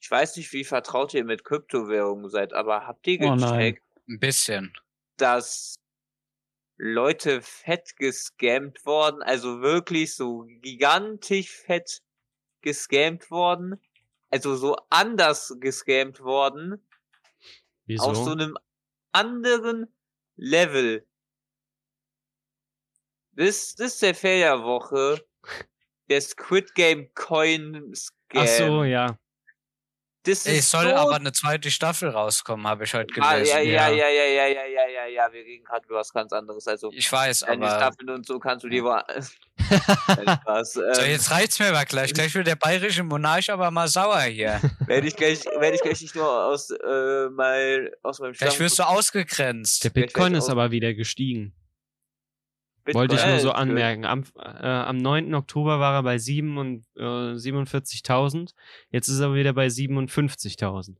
[0.00, 3.76] ich weiß nicht, wie vertraut ihr mit Kryptowährungen seid, aber habt ihr Oh nein.
[3.76, 4.72] gecheckt, Ein bisschen.
[5.16, 5.76] dass
[6.76, 12.02] Leute fett gescammt worden, also wirklich so gigantisch fett
[12.60, 13.80] gescammt worden,
[14.30, 16.86] also so anders gescammt worden,
[17.86, 18.04] Wieso?
[18.04, 18.58] auf so einem
[19.12, 19.86] anderen
[20.36, 21.06] Level.
[23.32, 25.24] Das, das ist der Ferienwoche.
[26.08, 28.42] Der Squid Game Coin Scam.
[28.42, 29.18] Ach so, ja.
[30.26, 33.54] Das ist Es soll so aber eine zweite Staffel rauskommen, habe ich heute Ah, gelesen.
[33.56, 33.88] ja, ja, ja.
[33.88, 36.66] ja, ja, ja, ja, ja, ja, ja, wir reden gerade über was ganz anderes.
[36.66, 37.76] Also, Ich weiß, deine aber.
[37.76, 38.68] Staffeln und so kannst du.
[39.68, 40.72] Nein, Spaß.
[40.74, 42.12] So, Ähm, jetzt reicht's mir aber gleich.
[42.12, 44.60] Gleich wird der bayerische Monarch aber mal sauer hier.
[44.86, 48.64] werde ich gleich, werde ich gleich nicht nur aus, äh, mal, aus meinem Gleich Stamm.
[48.64, 49.84] wirst du ausgegrenzt.
[49.84, 51.52] Der Vielleicht Bitcoin ist aber wieder gestiegen.
[52.86, 54.04] Bitcoin- Wollte ich nur so anmerken.
[54.04, 55.34] Am, äh, am 9.
[55.34, 58.54] Oktober war er bei 7 und, äh, 47.000.
[58.90, 60.98] Jetzt ist er wieder bei 57.000.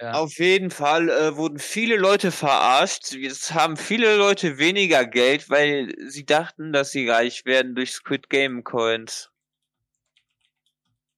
[0.00, 0.12] Ja.
[0.12, 3.12] Auf jeden Fall äh, wurden viele Leute verarscht.
[3.12, 8.28] Jetzt haben viele Leute weniger Geld, weil sie dachten, dass sie reich werden durch Squid
[8.28, 9.30] Game Coins.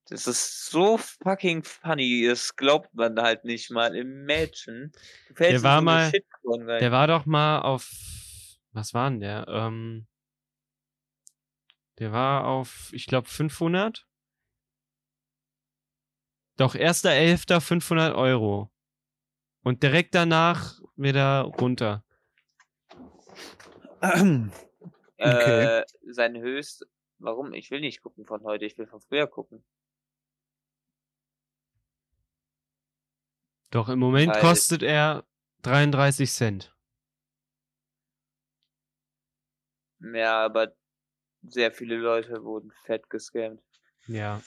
[0.08, 2.26] Das ist so fucking funny.
[2.26, 3.94] Das glaubt man halt nicht mal.
[3.94, 4.90] Imagine.
[5.38, 6.10] Der war mal-.
[6.80, 7.90] Der war doch mal auf,
[8.72, 9.46] was war denn der?
[9.48, 10.06] Ähm,
[11.98, 14.06] der war auf, ich glaube, 500.
[16.56, 17.60] Doch, 1.11.
[17.60, 18.70] 500 Euro.
[19.62, 22.04] Und direkt danach wieder runter.
[24.00, 24.50] okay.
[25.18, 26.86] äh, sein höchst.
[27.18, 27.52] Warum?
[27.52, 28.64] Ich will nicht gucken von heute.
[28.64, 29.64] Ich will von früher gucken.
[33.70, 35.26] Doch im Moment Weil- kostet er
[35.62, 36.77] 33 Cent.
[40.00, 40.74] Ja, aber
[41.42, 43.62] sehr viele Leute wurden fett gescammt.
[44.06, 44.42] Ja.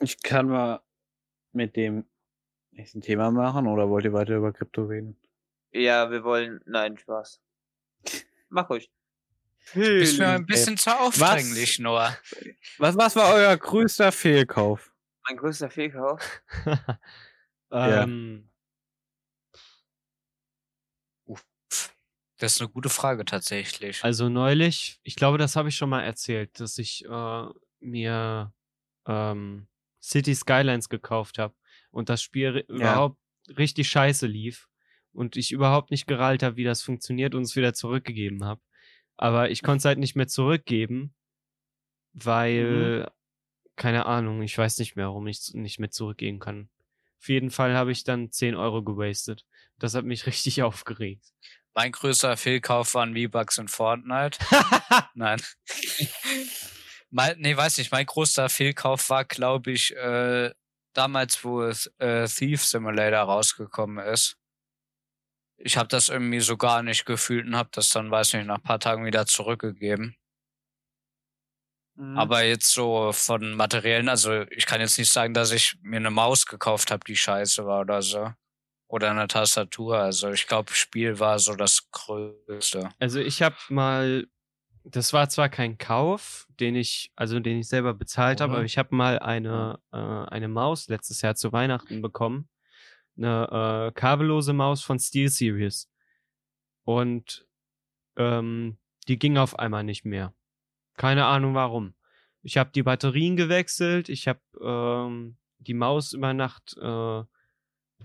[0.00, 0.80] Ich kann mal
[1.52, 2.04] mit dem
[2.70, 5.20] nächsten Thema machen oder wollt ihr weiter über Krypto reden?
[5.72, 6.60] Ja, wir wollen.
[6.66, 7.40] Nein, Spaß.
[8.48, 8.90] Mach ruhig.
[9.74, 12.16] Bist mir ein bisschen zu aufdringlich, Noah.
[12.78, 14.94] Was, was war euer größter Fehlkauf?
[15.28, 16.42] Mein größter Fehlkauf.
[17.70, 18.47] Ähm,
[22.38, 24.02] Das ist eine gute Frage tatsächlich.
[24.04, 27.44] Also neulich, ich glaube, das habe ich schon mal erzählt, dass ich äh,
[27.80, 28.52] mir
[29.06, 29.66] ähm,
[30.00, 31.54] City Skylines gekauft habe
[31.90, 33.18] und das Spiel ri- überhaupt
[33.56, 34.68] richtig scheiße lief
[35.12, 38.60] und ich überhaupt nicht gerallt habe, wie das funktioniert und es wieder zurückgegeben habe.
[39.16, 41.14] Aber ich konnte es halt nicht mehr zurückgeben,
[42.12, 43.10] weil,
[43.76, 46.68] keine Ahnung, ich weiß nicht mehr, warum ich es nicht mehr zurückgeben kann.
[47.20, 49.44] Auf jeden Fall habe ich dann 10 Euro gewastet.
[49.78, 51.32] Das hat mich richtig aufgeregt.
[51.78, 54.36] Mein größter Fehlkauf waren V-Bucks in Fortnite.
[55.14, 55.40] Nein.
[57.08, 57.92] mein, nee, weiß nicht.
[57.92, 60.52] Mein größter Fehlkauf war, glaube ich, äh,
[60.92, 64.36] damals, wo äh, Thief Simulator rausgekommen ist.
[65.56, 68.56] Ich habe das irgendwie so gar nicht gefühlt und habe das dann, weiß nicht, nach
[68.56, 70.16] ein paar Tagen wieder zurückgegeben.
[71.94, 72.18] Mhm.
[72.18, 76.10] Aber jetzt so von materiellen, also ich kann jetzt nicht sagen, dass ich mir eine
[76.10, 78.32] Maus gekauft habe, die scheiße war oder so.
[78.88, 79.98] Oder eine Tastatur.
[79.98, 82.88] Also ich glaube, Spiel war so das Größte.
[82.98, 84.26] Also ich habe mal,
[84.82, 88.58] das war zwar kein Kauf, den ich, also den ich selber bezahlt habe, Oder?
[88.58, 92.48] aber ich habe mal eine, äh, eine Maus letztes Jahr zu Weihnachten bekommen.
[93.18, 95.90] Eine äh, kabellose Maus von SteelSeries.
[96.84, 97.46] Und
[98.16, 100.32] ähm, die ging auf einmal nicht mehr.
[100.96, 101.94] Keine Ahnung warum.
[102.42, 107.22] Ich habe die Batterien gewechselt, ich habe ähm, die Maus über Nacht äh,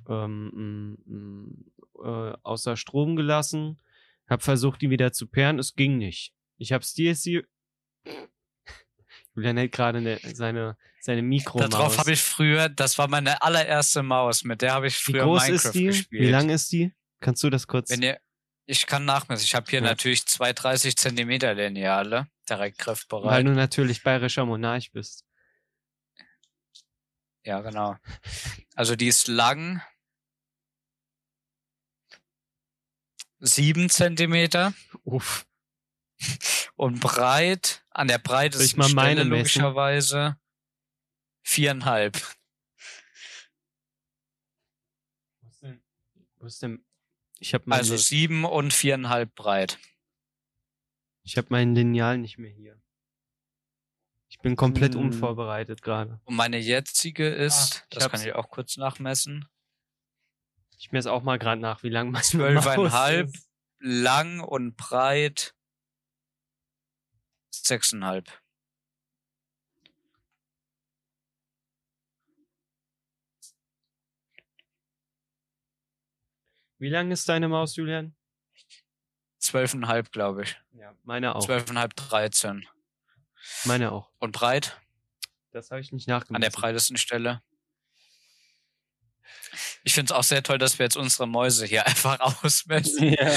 [0.10, 1.72] ähm, m- m-
[2.04, 3.80] äh, außer Strom gelassen,
[4.28, 6.34] hab versucht, die wieder zu pairen, es ging nicht.
[6.58, 7.44] Ich hab's DSC.
[9.36, 11.70] Julian hält gerade ne, seine, seine Mikromaus.
[11.70, 15.24] Darauf habe ich früher, das war meine allererste Maus, mit der habe ich Wie früher
[15.24, 15.86] groß Minecraft ist die?
[15.86, 16.22] gespielt.
[16.22, 16.94] Wie lang ist die?
[17.20, 17.90] Kannst du das kurz?
[17.90, 18.20] Wenn ihr,
[18.66, 19.44] ich kann nachmessen.
[19.46, 19.86] Ich habe hier Ja.
[19.86, 23.46] natürlich zwei 30 Zentimeter Lineale, direkt weil griffbereit.
[23.46, 25.26] du natürlich bayerischer Monarch bist.
[27.46, 27.98] Ja, genau.
[28.76, 29.82] Also die ist lang.
[33.40, 34.74] Sieben Zentimeter
[35.04, 35.46] Uff.
[36.76, 39.32] und breit, an der ich breitesten mal Stelle meine messen?
[39.38, 40.40] logischerweise
[41.42, 42.16] viereinhalb.
[45.42, 45.84] Wo ist denn?
[46.38, 46.86] Wo ist denn?
[47.40, 49.78] Ich habe mein, Also sieben und viereinhalb breit.
[51.24, 52.82] ich hab mein Lineal nicht mehr hier.
[54.44, 55.04] Ich bin komplett Hm.
[55.04, 56.20] unvorbereitet gerade.
[56.26, 59.48] Und meine jetzige ist, ich das kann ich auch kurz nachmessen,
[60.78, 63.28] Ich messe auch mal gerade nach, wie lang meine Zwölfeinhalb.
[63.28, 63.50] Maus ist.
[63.80, 65.56] lang und breit
[67.52, 68.28] sechseinhalb.
[76.80, 78.14] Wie lang ist deine Maus, Julian?
[79.40, 80.62] Zwölfeinhalb, glaube ich.
[80.74, 81.46] Ja, meine auch.
[81.46, 82.68] Zwölfeinhalb, dreizehn.
[83.66, 84.10] Meine auch.
[84.20, 84.80] Und breit?
[85.52, 86.42] Das habe ich nicht An nachgemessen.
[86.42, 87.42] der breitesten Stelle.
[89.84, 93.14] Ich finde es auch sehr toll, dass wir jetzt unsere Mäuse hier einfach ausmessen.
[93.14, 93.36] Ja.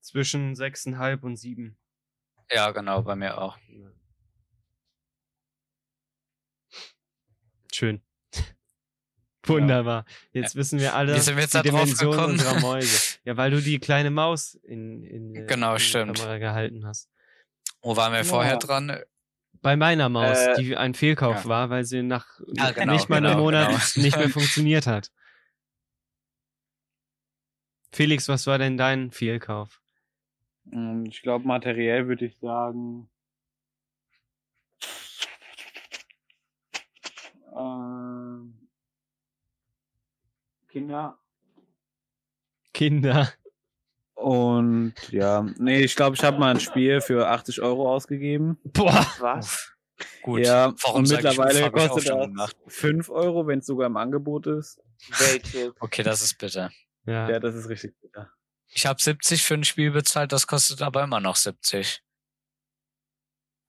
[0.00, 1.78] Zwischen sechseinhalb und sieben.
[2.50, 3.58] Ja, genau, bei mir auch.
[7.72, 8.02] Schön.
[9.48, 10.04] Wunderbar.
[10.32, 12.32] Jetzt wissen wir alle Wie sind wir jetzt die da drauf Dimension gekommen?
[12.34, 13.18] unserer Mäuse.
[13.24, 16.16] Ja, weil du die kleine Maus in, in, äh, Genau, in die stimmt.
[16.18, 17.08] Kamera gehalten hast.
[17.82, 18.24] Wo waren wir Ja.
[18.24, 18.98] vorher dran?
[19.60, 21.48] Bei meiner Maus, Äh, die ein Fehlkauf ja.
[21.48, 22.26] war, weil sie nach
[22.58, 24.04] Ah, genau, nicht mal einem genau, Monat genau.
[24.04, 25.10] nicht mehr funktioniert hat.
[27.90, 29.80] Felix, was war denn dein Fehlkauf?
[30.72, 33.08] Ähm, Ich glaube, materiell würde ich sagen.
[37.56, 37.97] Ähm,
[40.68, 41.18] Kinder.
[42.72, 43.32] Kinder.
[44.14, 48.58] Und ja, nee, ich glaube, ich habe mal ein Spiel für 80 Euro ausgegeben.
[48.64, 49.06] Boah.
[49.20, 49.72] Was?
[50.22, 50.40] Gut.
[50.40, 52.56] Ja, Warum und mittlerweile ich auch kostet schon das gemacht.
[52.66, 54.80] 5 Euro, wenn es sogar im Angebot ist.
[55.18, 55.72] Welche?
[55.80, 56.70] Okay, das ist bitter.
[57.06, 57.30] Ja.
[57.30, 58.30] Ja, das ist richtig bitter.
[58.68, 62.02] Ich habe 70 für ein Spiel bezahlt, das kostet aber immer noch 70.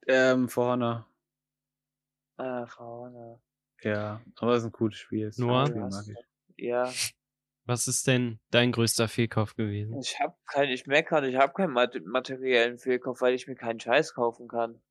[0.08, 1.08] Ähm, For Honor.
[2.38, 3.40] Ah, Frauen.
[3.82, 5.32] Ja, aber es ist ein cooles Spiel.
[5.38, 5.68] Noah?
[5.68, 6.29] Spiel mag ich.
[6.62, 6.92] Ja,
[7.66, 9.98] Was ist denn dein größter Fehlkauf gewesen?
[10.00, 13.56] ich hab kein, ich merke gerade, ich habe keinen mat materiellen Fehlkauf, weil ich mir
[13.56, 14.82] keinen Scheiß kaufen kann.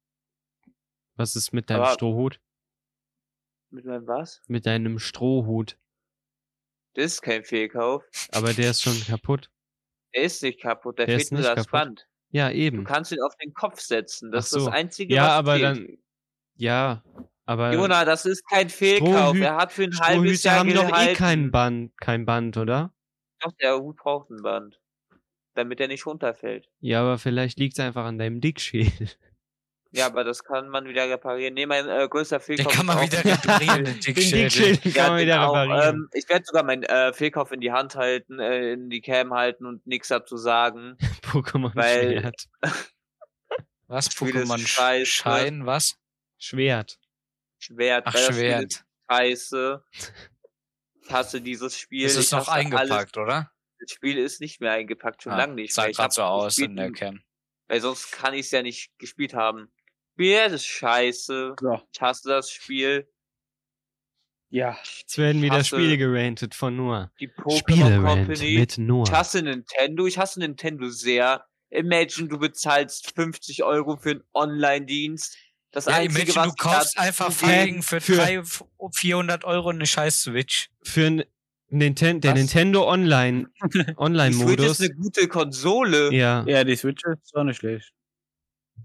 [1.17, 2.41] Was ist mit deinem Aber- Strohhut?
[3.71, 4.41] Mit meinem was?
[4.47, 5.77] Mit deinem Strohhut.
[6.95, 8.03] Das ist kein Fehlkauf.
[8.33, 9.51] Aber der ist schon kaputt.
[10.15, 11.71] Der ist nicht kaputt, der, Der fehlt nur das kaputt.
[11.73, 12.09] Band.
[12.31, 12.85] Ja, Du eben.
[12.85, 14.31] kannst ihn auf den Kopf setzen.
[14.31, 14.59] Das so.
[14.59, 15.65] ist das Einzige, Ja, was aber fehlt.
[15.65, 15.99] dann.
[16.57, 17.05] Ja,
[17.49, 17.73] aber.
[17.73, 19.35] Jona, das ist kein Fehlkauf.
[19.35, 21.11] Strohhü- er hat für ein halbes Jahr haben doch gehalten.
[21.13, 22.93] eh kein Band, kein Band, oder?
[23.41, 24.81] Doch, der Hut braucht ein Band.
[25.55, 26.69] Damit er nicht runterfällt.
[26.81, 29.09] Ja, aber vielleicht liegt es einfach an deinem Dickschädel.
[29.91, 31.55] Ja, aber das kann man wieder reparieren.
[31.55, 34.43] Nee, mein äh, größter Den Fehlkauf kann man wieder reparieren, den Den Dickschädel.
[34.51, 35.55] Dickschädel kann man den wieder auch.
[35.57, 35.95] reparieren.
[35.95, 39.33] Ähm, ich werde sogar meinen äh, Fehlkauf in die Hand halten, äh, in die Cam
[39.33, 40.97] halten und nichts dazu sagen.
[41.25, 42.45] Pokémon weil- Schwert.
[43.87, 44.13] Was?
[44.13, 45.07] Spiel ist Pokémon scheiße.
[45.07, 45.65] Schein?
[45.67, 45.97] Was?
[46.39, 46.99] Schwert.
[47.59, 48.65] Schwert, Ach, Spiel Schwert.
[48.65, 49.85] ist scheiße.
[51.03, 52.05] Ich hasse dieses Spiel.
[52.07, 52.67] Ist es ich noch hasse alles.
[52.67, 53.51] eingepackt, oder?
[53.81, 55.73] Das Spiel ist nicht mehr eingepackt, schon Ah, lange nicht.
[55.75, 55.87] Sah.
[55.89, 57.23] Ich gerade so aus gespielt, in der Cam.
[57.69, 59.71] Weil sonst kann ich es ja nicht gespielt haben.
[60.17, 61.55] Schwert ist scheiße.
[61.61, 61.83] So.
[61.93, 63.09] Ich hasse das Spiel.
[64.51, 64.79] Ja.
[65.01, 67.13] Jetzt werden wieder Spiele gerantet von Noah.
[67.21, 68.59] Die Pokémon Company.
[68.59, 69.11] mit Ich Noah.
[69.11, 70.07] hasse Nintendo.
[70.07, 71.45] Ich hasse Nintendo sehr.
[71.71, 75.37] Imagine, du bezahlst 50 Euro für einen Online-Dienst.
[75.71, 78.43] Das Ja, Einzige, imagine, was du kaufst einfach fucking für, für- drei,
[78.95, 80.71] 400 Euro eine scheiß Switch.
[80.83, 81.25] Für
[81.71, 82.39] Ninten der Was?
[82.39, 86.13] Nintendo Online Die Switch ist eine gute Konsole.
[86.15, 86.43] Ja.
[86.47, 87.93] Ja, die Switch ist auch nicht schlecht.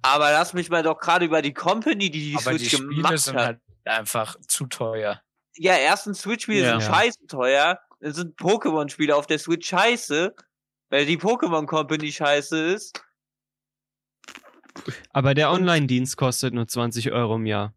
[0.01, 2.95] Aber lass mich mal doch gerade über die Company, die die Aber Switch die Spiele
[2.95, 3.45] gemacht sind hat.
[3.45, 5.21] halt einfach zu teuer.
[5.55, 6.79] Ja, erstens Switch-Spiele Ja.
[6.81, 7.79] sind scheiße teuer.
[8.01, 10.34] Dann sind Pokémon-Spiele auf der Switch scheiße.
[10.89, 13.01] Weil die Pokémon Company scheiße ist.
[15.11, 17.74] Aber der Online-Dienst kostet nur 20 Euro im Jahr.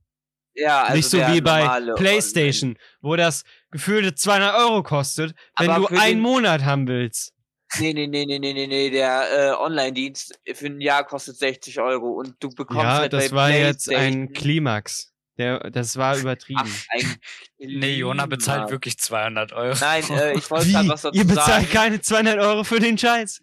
[0.55, 5.71] Ja, also Nicht so der wie bei PlayStation, wo das gefühlte 200 Euro kostet, wenn
[5.71, 7.35] Aber du einen Monat haben willst.
[7.79, 8.91] Nee, nee, nee, nee, nee, nee, nee.
[8.91, 13.31] Der äh, Online-Dienst für ein Jahr kostet 60 Euro und du bekommst Ja, halt das
[13.31, 15.13] bei war jetzt ein Klimax.
[15.37, 16.63] Der, das war übertrieben.
[16.65, 17.17] Ach, ein
[17.59, 18.71] Nee, Jona bezahlt Klimax.
[18.73, 19.77] wirklich 200 Euro.
[19.79, 21.69] Nein, äh, ich wollte gerade was dazu Ihr bezahlt sagen.
[21.71, 23.43] keine 200 Euro für den Scheiß.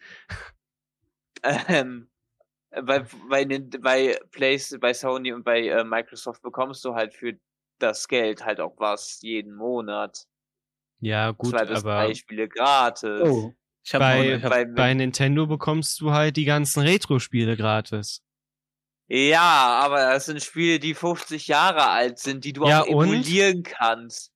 [1.67, 2.07] Ähm,
[2.81, 3.45] bei, bei,
[3.79, 7.33] bei, Place, bei Sony und bei äh, Microsoft bekommst du halt für
[7.79, 10.25] das Geld halt auch was jeden Monat.
[10.99, 13.21] Ja, gut, Zwei bis aber drei Spiele gratis.
[13.29, 13.53] Oh.
[13.85, 18.21] Ich hab Bei- hab, bei, bei Nintendo bekommst du halt die ganzen Retro-Spiele gratis.
[19.09, 19.41] Ja,
[19.83, 23.07] aber das sind Spiele, die 50 Jahre alt sind, die du Ja, auch und?
[23.09, 24.31] emulieren kannst.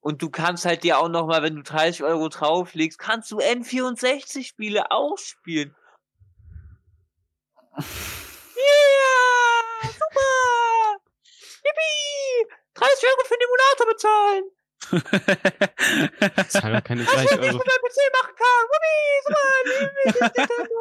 [0.00, 3.38] Und du kannst halt dir auch noch mal, wenn du 30 Euro drauflegst, kannst du
[3.38, 5.74] N64-Spiele auch spielen.
[7.76, 7.84] Yeah!
[9.86, 10.98] Super!
[11.64, 12.50] Yippie!
[12.74, 14.44] 30 Euro für den Emulator bezahlen!
[16.48, 17.58] Zahl doch keine Was 30 ich mit Euro.
[17.58, 18.62] meinem PC machen kann!
[18.70, 18.96] Wuppi!
[19.26, 19.48] Super!
[19.64, 20.80] Liebe Nintendo!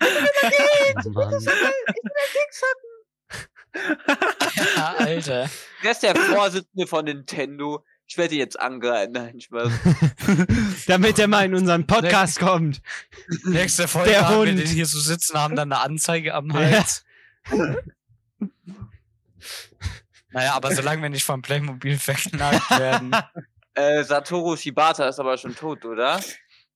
[0.00, 1.34] Oh Mann.
[1.34, 1.44] Ich
[2.34, 2.92] Dings hatten!
[4.76, 5.50] Ja, Alter.
[5.82, 7.84] Wer ist der Vorsitzende von Nintendo?
[8.10, 9.12] Ich werde ihn jetzt angreifen.
[9.12, 9.70] Nein, Spaß.
[10.86, 12.80] Damit er mal in unseren Podcast kommt.
[13.44, 14.60] Nächste Folge Der haben wir Hund.
[14.60, 17.04] den hier so sitzen, haben dann eine Anzeige am Hals.
[20.30, 23.14] Naja, aber solange wir nicht vom Playmobil verknackt werden.
[23.74, 26.20] Äh, Satoru Shibata ist aber schon tot, oder?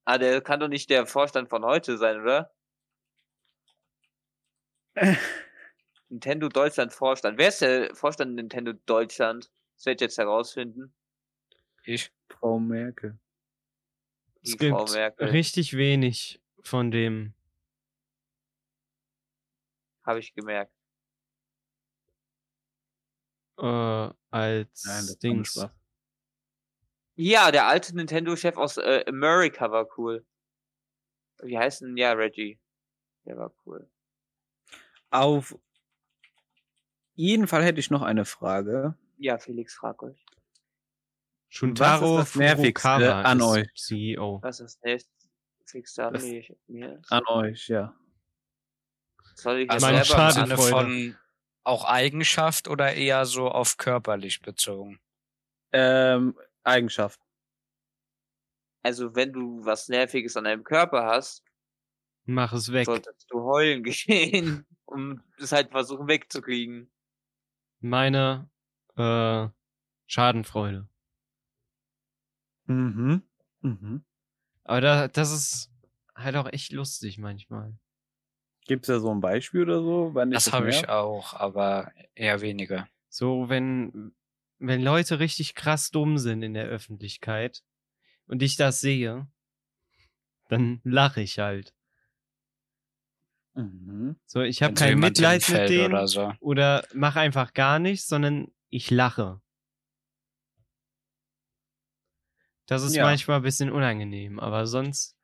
[0.05, 2.49] Ah, der kann doch nicht der Vorstand von heute sein, oder?
[6.07, 7.37] Nintendo Deutschland Vorstand.
[7.37, 9.51] Wer ist der Vorstand Nintendo Deutschland?
[9.75, 10.93] Das werde ich jetzt herausfinden.
[11.85, 12.11] Ich.
[12.29, 13.19] Frau Merkel.
[14.41, 14.75] Die Es gibt
[15.19, 17.33] richtig wenig von dem.
[20.03, 20.73] Habe ich gemerkt.
[23.57, 25.67] Äh, als Nein, das Dings.
[27.15, 30.25] Ja, der alte Nintendo-Chef aus äh, America war cool.
[31.41, 31.95] Wie heißt denn?
[31.95, 32.59] Ja, Reggie.
[33.25, 33.89] Der war cool.
[35.11, 35.55] Auf
[37.13, 38.97] jeden Fall hätte ich noch eine Frage.
[39.17, 40.22] Ja, Felix, frag euch.
[41.53, 43.67] Shuntaro Was ist das Nervigste an ist euch?
[43.75, 44.39] CEO.
[44.41, 45.07] Was ist das?
[45.67, 47.01] Felix, da Das- mir, mir.
[47.09, 47.95] An euch, ja.
[49.35, 50.71] Soll ich Also jetzt Meine selber im Sinne Schadenfreude.
[50.71, 51.17] von
[51.63, 54.99] auch Eigenschaft oder eher so auf körperlich bezogen?
[55.71, 57.19] Ähm, Eigenschaft.
[58.81, 61.43] Also, wenn du was Nerviges an deinem Körper hast,
[62.25, 62.85] Mach es weg.
[62.85, 66.91] solltest du heulen gehen, um es halt versuchen wegzukriegen.
[67.79, 68.49] Meine
[68.97, 69.47] äh,
[70.07, 70.87] Schadenfreude.
[72.65, 73.23] Mhm.
[73.61, 74.03] Mhm.
[74.63, 75.71] Aber da, das ist
[76.15, 77.75] halt auch echt lustig manchmal.
[78.65, 80.13] Gibt es da so ein Beispiel oder so?
[80.31, 82.87] Das dich habe ich auch, aber eher weniger.
[83.09, 84.15] So, wenn,
[84.59, 87.61] wenn Leute richtig krass dumm sind in der Öffentlichkeit
[88.27, 89.27] und ich das sehe,
[90.49, 91.73] dann lache ich halt.
[93.55, 94.15] Mhm.
[94.25, 96.33] So, ich habe kein Mitleid mit denen oder so.
[96.39, 99.41] oder mach einfach gar nichts, sondern ich lache.
[102.65, 103.03] Das ist Ja.
[103.03, 105.15] manchmal ein bisschen unangenehm, aber sonst.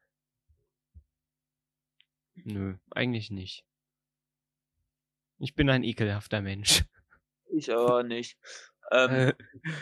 [2.35, 3.65] Nö, eigentlich nicht.
[5.39, 6.83] Ich bin ein ekelhafter Mensch.
[7.51, 8.37] Ich aber nicht.
[8.91, 9.73] Ähm, Äh,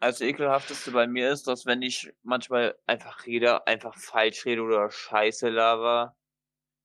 [0.00, 4.88] Also ekelhafteste bei mir ist, dass wenn ich manchmal einfach rede, einfach falsch rede oder
[4.92, 6.16] Scheiße laber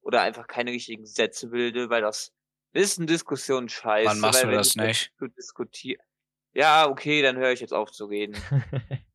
[0.02, 2.34] oder einfach keine richtigen Sätze bilde, weil das
[2.72, 4.10] ist eine Diskussion scheiße.
[4.10, 5.14] Wann machst weil du das nicht?
[5.20, 6.02] Zu diskutieren.
[6.54, 8.34] Ja, okay, dann höre ich jetzt auf zu reden.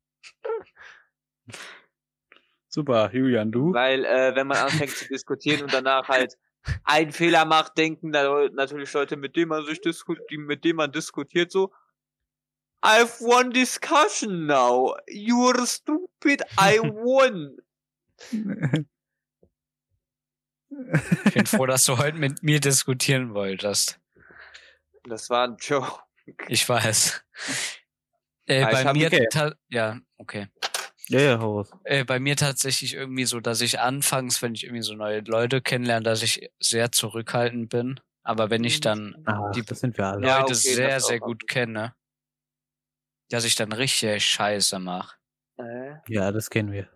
[2.67, 3.73] super, Julian, du?
[3.73, 6.37] weil äh, wenn man anfängt zu diskutieren und danach halt
[6.83, 10.91] einen Fehler macht, denken da natürlich Leute, mit denen man sich diskutiert, mit denen man
[10.91, 11.71] diskutiert, so
[12.81, 14.95] I've won discussion now.
[15.09, 16.43] You're stupid.
[16.57, 17.57] I won.
[21.25, 23.99] Ich bin froh, dass du heute mit mir diskutieren wolltest.
[25.03, 26.03] Das war ein Joke.
[26.47, 27.23] Ich weiß.
[28.45, 29.27] Äh, Ah, bei mir, okay.
[29.69, 30.47] ja, okay.
[31.09, 31.71] Ja, ja, Horus.
[31.83, 35.61] Äh, bei mir tatsächlich irgendwie so, dass ich anfangs, wenn ich irgendwie so neue Leute
[35.61, 37.99] kennenlerne, dass ich sehr zurückhaltend bin.
[38.23, 40.27] Aber wenn ich dann Ah, die das sind wir alle.
[40.27, 41.95] Ja, Leute okay, sehr, sehr gut kenne,
[43.29, 45.17] dass ich dann richtig Scheiße mache.
[45.57, 46.89] Äh, Ja, das kennen wir.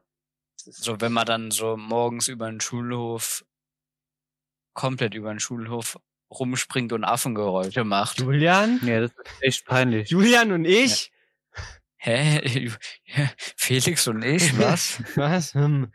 [0.58, 3.46] So, wenn man dann so morgens über den Schulhof,
[4.74, 6.00] komplett über den Schulhof
[6.32, 8.20] rumspringt und Affengeräusche macht.
[8.20, 8.80] Julian?
[8.84, 10.10] Ja, das ist echt peinlich.
[10.10, 11.13] Julian und ich?
[12.06, 12.70] Hä?
[13.56, 15.02] Felix und ich, was?
[15.16, 15.54] Was?
[15.54, 15.92] Hm.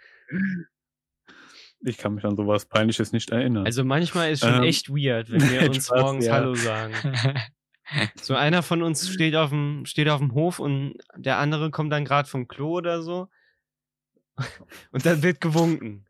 [1.80, 3.66] Ich kann mich an sowas Peinliches nicht erinnern.
[3.66, 6.32] Also manchmal ist schon Ähm, echt weird, wenn wir uns Spaß, morgens ja.
[6.32, 6.94] Hallo sagen.
[8.22, 11.92] So einer von uns steht auf dem, steht auf dem Hof und der andere kommt
[11.92, 13.28] dann gerade vom Klo oder so.
[14.90, 16.06] Und dann wird gewunken.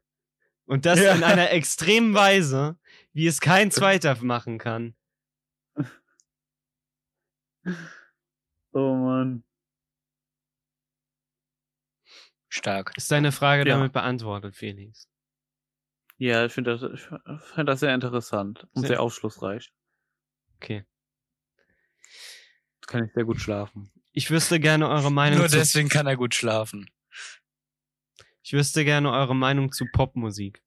[0.66, 1.14] Und das Ja.
[1.14, 2.78] in einer extremen Weise,
[3.12, 4.94] wie es kein zweiter machen kann.
[8.72, 9.42] oh Mann.
[12.58, 12.92] Stark.
[12.96, 13.76] Ist deine Frage Ja.
[13.76, 15.08] damit beantwortet, Felix?
[16.18, 17.00] Ja, ich finde das, ich
[17.54, 19.72] finde das sehr interessant und Sehr- sehr aufschlussreich.
[20.56, 20.84] Okay.
[22.80, 23.90] Jetzt kann ich sehr gut schlafen.
[24.12, 26.90] Ich wüsste gerne eure Meinung Nur zu, deswegen kann er gut schlafen.
[28.42, 30.62] ich wüsste gerne eure Meinung zu Popmusik.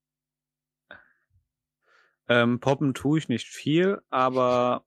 [2.30, 4.86] Ähm, poppen tue ich nicht viel, aber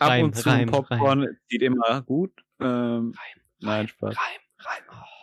[0.00, 2.44] ab Reim, und zu Reim, Popcorn sieht immer gut.
[2.58, 4.16] Ähm, Reim, nein, Spaß.
[4.16, 4.82] Reim, Reim.
[4.90, 5.15] Oh.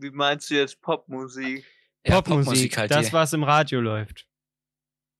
[0.00, 1.64] Wie meinst du jetzt Popmusik?
[2.06, 4.26] Ja, Popmusik, halt das, was im Radio läuft.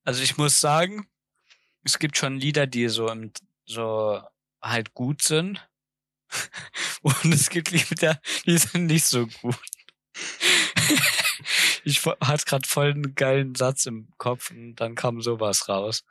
[0.05, 1.09] Also ich muss sagen,
[1.83, 3.33] es gibt schon Lieder, die so im,
[3.65, 4.21] so
[4.63, 5.67] halt gut sind.
[7.03, 9.57] Und es gibt Lieder, die sind nicht so gut.
[11.85, 16.05] ich hatte gerade voll einen geilen Satz im Kopf und dann kam sowas raus.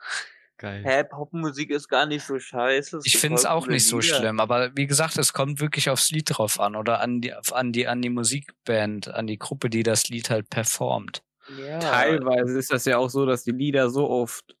[0.56, 0.84] Geil.
[0.84, 3.00] Hä, Popmusik ist gar nicht so scheiße.
[3.04, 4.16] Ich finde es auch nicht so Lieder.
[4.16, 7.72] schlimm, aber wie gesagt, es kommt wirklich aufs Lied drauf an oder an die, an
[7.72, 11.24] die, an die Musikband, an die Gruppe, die das Lied halt performt.
[11.58, 11.80] Ja.
[11.80, 14.56] Teilweise ist das ja auch so, dass die Lieder so oft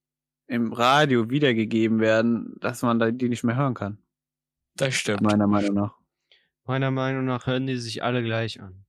[0.46, 3.98] im Radio wiedergegeben werden, dass man da die nicht mehr hören kann.
[4.76, 5.22] Das stimmt.
[5.22, 5.94] Meiner Meinung nach.
[6.64, 8.84] Meiner Meinung nach hören die sich alle gleich an.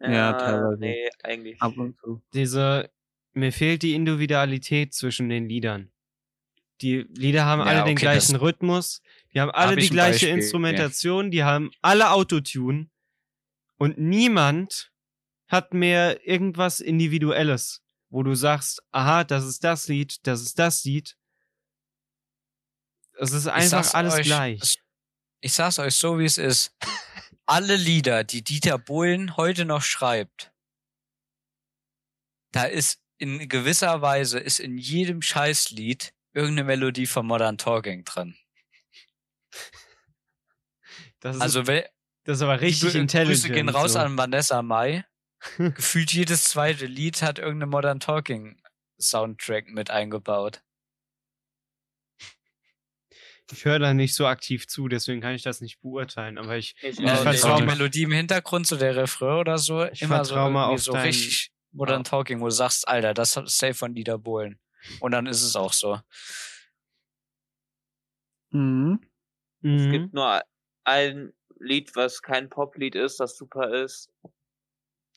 [0.00, 0.78] Ja, teilweise.
[0.78, 1.60] Nee, eigentlich.
[1.60, 2.22] Ab und zu.
[2.32, 2.90] Diese,
[3.32, 5.90] mir fehlt die Individualität zwischen den Liedern.
[6.80, 9.02] Die Lieder haben Ja, alle den okay, gleichen das- Rhythmus,
[9.34, 10.34] die haben alle Hab die gleiche Beispiel, ja.
[10.36, 12.88] Instrumentation, die haben alle Autotune
[13.76, 14.92] und niemand
[15.48, 20.84] hat mehr irgendwas Individuelles, wo du sagst, aha, das ist das Lied, das ist das
[20.84, 21.16] Lied.
[23.20, 24.76] Es ist einfach alles euch, gleich.
[25.40, 26.72] Ich sag's euch so, wie es ist.
[27.46, 30.52] Alle Lieder, die Dieter Bohlen heute noch schreibt,
[32.52, 38.36] da ist in gewisser Weise ist in jedem Scheißlied irgendeine Melodie von Modern Talking drin.
[41.20, 41.88] Das ist, Also das
[42.24, 43.42] ist aber richtig Liebe intelligent.
[43.42, 43.98] Grüße gehen raus so.
[43.98, 45.04] an Vanessa Mai.
[45.58, 48.60] Gefühlt jedes zweite Lied hat irgendeine Modern Talking
[49.00, 50.62] Soundtrack mit eingebaut.
[53.50, 56.74] Ich höre da nicht so aktiv zu, deswegen kann ich das nicht beurteilen, aber ich,
[56.82, 57.52] Ich Ich Ja, auch und vertrau ist nicht.
[57.52, 60.66] auch die mal- Melodie im Hintergrund, so der Refrain oder so, Ich immer so, mal
[60.66, 62.10] auf so dein- richtig Modern Ja.
[62.10, 64.58] Talking, wo du sagst, Alter, das ist safe von Dieter Bohlen.
[65.00, 66.00] Und dann ist es auch so.
[68.50, 69.00] Mhm.
[69.62, 69.92] Es Mhm.
[69.92, 70.42] gibt nur
[70.84, 74.10] ein Lied, was kein Poplied ist, das super ist.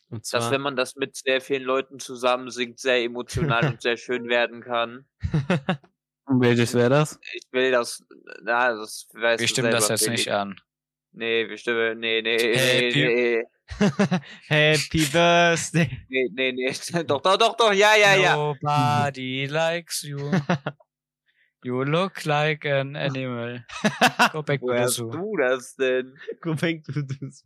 [0.10, 3.82] Und Dass, zwar, wenn man das mit sehr vielen Leuten zusammen singt, sehr emotional und
[3.82, 5.06] sehr schön werden kann.
[6.26, 7.20] Und welches wäre das?
[7.34, 8.04] Ich will das,
[8.42, 10.60] na, das weißt Wir du das jetzt nicht an.
[11.14, 13.44] Nee, wir stimmen, nee, nee, nee, Happy- nee,
[14.48, 16.06] Happy Birthday.
[16.10, 16.72] nee, nee, nee,
[17.06, 18.36] doch, doch, doch, doch, ja, ja, ja.
[18.36, 20.18] Nobody likes you.
[21.64, 23.64] You look like an animal.
[24.32, 25.12] Go back to Woher the hast zoo.
[25.12, 26.18] du das denn?
[26.42, 27.46] Go back to this.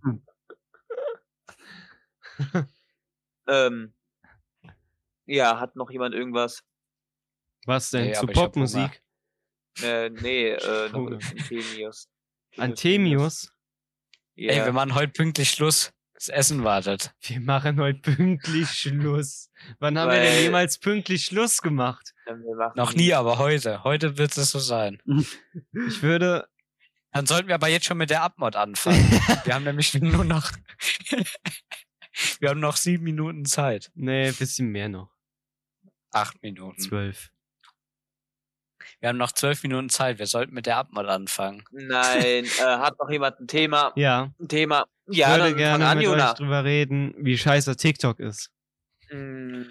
[3.47, 3.93] Ähm,
[5.25, 6.63] ja, hat noch jemand irgendwas?
[7.65, 8.05] Was denn?
[8.07, 9.01] Nee, Zu Popmusik?
[9.83, 11.19] Äh, nee, äh, noch Hunger.
[12.57, 13.51] Antemius.
[14.35, 14.51] Ja.
[14.51, 15.91] Ey, wir machen heute pünktlich Schluss.
[16.13, 17.13] Das Essen wartet.
[17.21, 19.49] Wir machen heute pünktlich Schluss.
[19.79, 22.13] Wann haben wir denn Weil- jemals pünktlich Schluss gemacht?
[22.75, 23.83] Noch nie, aber heute.
[23.83, 25.01] Heute wird es so sein.
[25.87, 26.47] Ich würde.
[27.11, 28.97] Dann sollten wir aber jetzt schon mit der Abmod anfangen.
[29.45, 30.51] Wir haben nämlich nur noch.
[32.41, 33.89] wir haben noch sieben Minuten Zeit.
[33.95, 35.09] nee, bisschen mehr noch.
[36.11, 36.79] Acht Minuten.
[36.81, 37.31] Zwölf.
[38.99, 40.19] Wir haben noch zwölf Minuten Zeit.
[40.19, 41.63] Wir sollten mit der Abmod anfangen.
[41.71, 43.91] Nein, äh, hat noch jemand ein Thema?
[43.95, 44.85] Ja, Ein Thema.
[45.07, 46.33] ich Ja, würde dann fang gerne an, mit euch Jona.
[46.33, 48.51] drüber reden, wie scheiße TikTok ist.
[49.11, 49.63] Mm,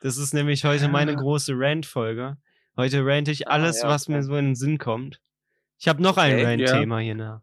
[0.00, 1.16] Das ist nämlich heute meine Ah.
[1.16, 2.36] große Rant-Folge.
[2.76, 4.12] Heute rante ich alles, ja, was okay.
[4.12, 5.20] mir so in den Sinn kommt.
[5.80, 6.44] Ich habe noch ein Okay.
[6.44, 7.40] Rant-Thema hier nach.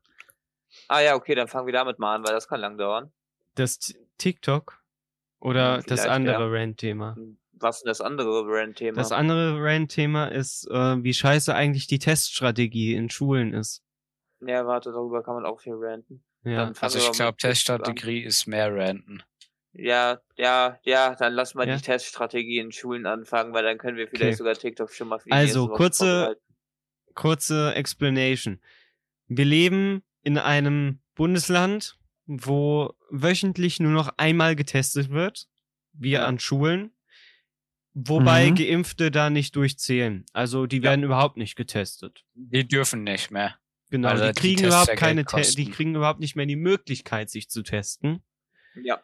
[0.87, 3.11] Ah ja, okay, dann fangen wir damit mal an, weil das kann lang dauern.
[3.55, 4.81] Das T- TikTok
[5.39, 7.17] oder Ja, das vielleicht, andere Rant-Thema?
[7.57, 8.97] Was ist denn das andere Brand-Thema?
[8.97, 13.81] Das andere Rant-Thema ist, äh, wie scheiße eigentlich die Teststrategie in Schulen ist.
[14.41, 16.23] Ja, warte, darüber kann man auch viel ranten.
[16.43, 17.37] Ja, Also wir ich glaube, an.
[17.37, 19.23] Teststrategie ist mehr Ranten.
[19.71, 21.75] Ja, ja, ja, dann lass mal Ja.
[21.77, 24.35] die Teststrategie in Schulen anfangen, weil dann können wir vielleicht Okay.
[24.35, 26.37] sogar TikTok schon mal Also, kurze-
[27.13, 28.59] kurze Explanation.
[29.27, 35.47] Wir leben in einem Bundesland, wo wöchentlich nur noch einmal getestet wird,
[35.93, 36.25] wie Ja.
[36.25, 36.91] an Schulen,
[37.95, 38.55] wobei Mhm.
[38.55, 40.25] Geimpfte da nicht durchzählen.
[40.33, 40.83] Also die Ja.
[40.83, 42.23] werden überhaupt nicht getestet.
[42.35, 43.55] Die dürfen nicht mehr.
[43.89, 46.55] Genau, Weil die die kriegen Tests überhaupt ja keine, die kriegen überhaupt nicht mehr die
[46.55, 48.23] Möglichkeit, sich zu testen.
[48.83, 49.01] Ja,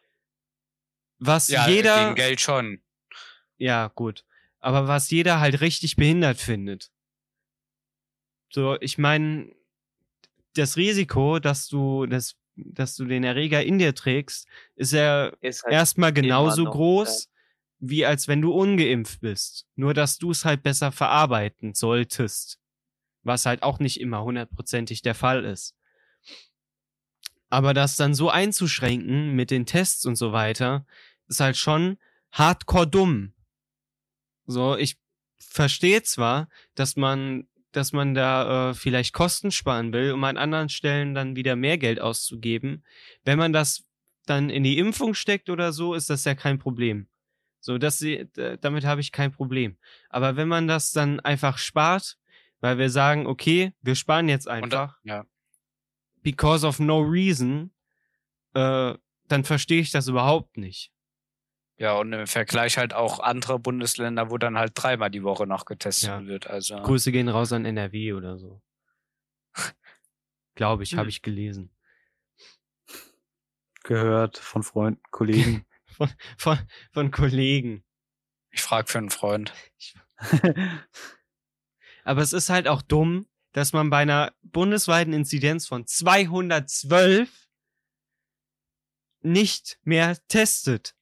[1.20, 2.82] Was Ja, jeder, gegen Geld schon.
[3.58, 4.26] ja gut,
[4.60, 6.92] aber was jeder halt richtig behindert findet.
[8.52, 9.54] So, ich meine,
[10.56, 15.64] das Risiko, dass du das, dass du den Erreger in dir trägst, ist ja ist
[15.64, 17.30] halt erstmal genauso noch, groß,
[17.82, 19.68] wie als wenn du ungeimpft bist.
[19.76, 22.60] Nur, dass du es halt besser verarbeiten solltest.
[23.24, 25.76] Was halt auch nicht immer hundertprozentig der Fall ist.
[27.50, 30.86] Aber das dann so einzuschränken mit den Tests und so weiter,
[31.28, 31.98] ist halt schon
[32.32, 33.34] hardcore dumm.
[34.46, 34.98] So, ich
[35.40, 40.70] verstehe zwar, dass man, dass man da äh, vielleicht Kosten sparen will, um an anderen
[40.70, 42.86] Stellen dann wieder mehr Geld auszugeben.
[43.26, 43.86] Wenn man das
[44.26, 47.08] dann in die Impfung steckt oder so, ist das ja kein Problem.
[47.64, 48.28] So, das, sie-
[48.60, 49.78] damit habe ich kein Problem.
[50.10, 52.18] Aber wenn man das dann einfach spart,
[52.60, 55.26] weil wir sagen, okay, wir sparen jetzt einfach, ja.
[56.24, 57.72] because of no reason,
[58.54, 58.94] äh,
[59.28, 60.92] dann verstehe ich das überhaupt nicht.
[61.78, 65.66] Ja, und im Vergleich halt auch andere Bundesländer, wo dann halt dreimal die Woche noch
[65.66, 66.26] getestet Ja.
[66.26, 66.46] wird.
[66.48, 68.62] Also Grüße gehen raus an NRW oder so.
[70.56, 71.00] Glaube ich, Hm.
[71.00, 71.72] habe ich gelesen.
[73.84, 75.66] Gehört von Freunden, Kollegen.
[76.38, 76.60] Von,
[76.92, 77.84] von Kollegen.
[78.50, 79.54] ich frage für einen Freund.
[82.04, 87.50] Aber es ist halt auch dumm, dass man bei einer bundesweiten Inzidenz von 212
[89.22, 90.96] nicht mehr testet.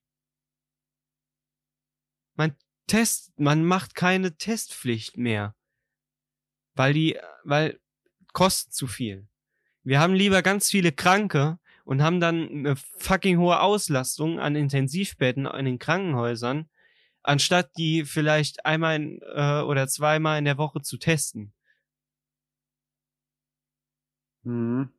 [2.36, 5.56] Man test, man macht keine Testpflicht mehr.
[6.74, 7.80] Weil die, weil
[8.34, 9.28] kostet zu viel.
[9.84, 11.60] Wir haben lieber ganz viele Kranke
[11.90, 16.70] und haben dann eine fucking hohe Auslastung an Intensivbetten in den Krankenhäusern,
[17.24, 21.52] anstatt die vielleicht einmal in, äh, oder zweimal in der Woche zu testen.
[24.44, 24.90] Mhm.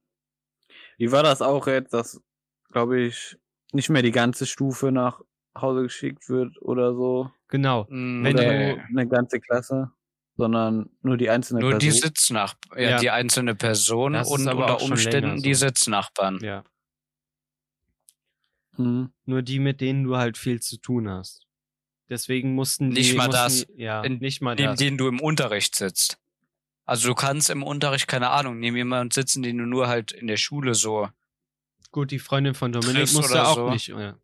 [0.98, 2.20] Wie war das auch jetzt, dass,
[2.72, 3.38] glaube ich,
[3.72, 5.20] nicht mehr die ganze Stufe nach
[5.56, 7.30] Hause geschickt wird oder so?
[7.48, 7.84] Genau.
[7.88, 9.92] Mm, Wenn oder du- eine ganze Klasse,
[10.36, 12.02] sondern nur die einzelne Nur die Person.
[12.02, 12.98] Sitznach ja, Ja.
[12.98, 15.66] die einzelne Person Das und unter Umständen länger die so.
[15.68, 16.38] Sitznachbarn.
[16.42, 16.64] Ja.
[18.76, 19.12] Mhm.
[19.24, 21.46] Nur die, mit denen du halt viel zu tun hast.
[22.08, 23.00] Deswegen mussten die.
[23.02, 23.66] Nicht mal mussten, das.
[23.76, 24.78] Ja, In- nicht mal Neben das.
[24.78, 26.18] denen du im Unterricht sitzt.
[26.84, 30.26] Also du kannst im Unterricht, keine Ahnung, neben jemanden sitzen, den du nur halt in
[30.26, 31.08] der Schule so.
[31.92, 33.70] Gut, die Freundin von Dominik musste oder auch so.
[33.70, 34.14] nicht, äh,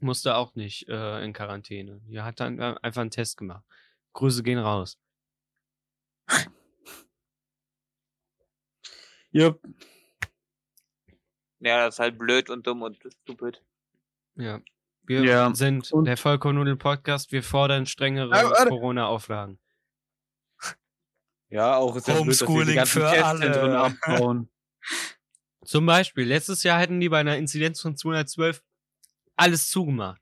[0.00, 2.00] musste auch nicht äh, in Quarantäne.
[2.06, 3.64] Die hat dann äh, einfach einen Test gemacht.
[4.12, 4.98] Grüße gehen raus.
[9.30, 9.62] Jupp.
[11.60, 13.62] Ja, das ist halt blöd und dumm und stupid.
[14.36, 14.60] Ja.
[15.04, 17.32] Wir Ja, sind und- der Vollkornudel Podcast.
[17.32, 18.30] Wir fordern strengere.
[18.68, 19.58] Corona-Auflagen.
[21.48, 23.78] Ja, auch ist ja blöd, dass wir die Homeschooling ganzen für Testzentren alle.
[23.80, 24.48] abbauen.
[25.64, 28.62] Zum Beispiel, letztes Jahr hätten die bei einer Inzidenz von 212
[29.36, 30.20] alles zugemacht.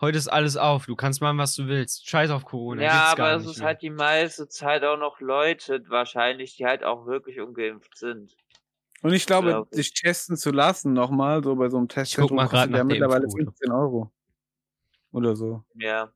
[0.00, 0.84] Heute ist alles auf.
[0.86, 2.06] Du kannst machen, was du willst.
[2.08, 2.82] Scheiß auf Corona.
[2.82, 3.68] ja, aber es ist mehr.
[3.68, 8.36] halt die meiste Zeit auch noch Leute wahrscheinlich, die halt auch wirklich ungeimpft sind.
[9.02, 9.76] Und ich glaube, Glaub ich.
[9.76, 13.44] sich testen zu lassen nochmal, so bei so einem Testzentrum, kostet ja mittlerweile Impfquote.
[13.44, 14.12] 15 Euro.
[15.12, 15.64] Oder so.
[15.74, 16.12] Ja.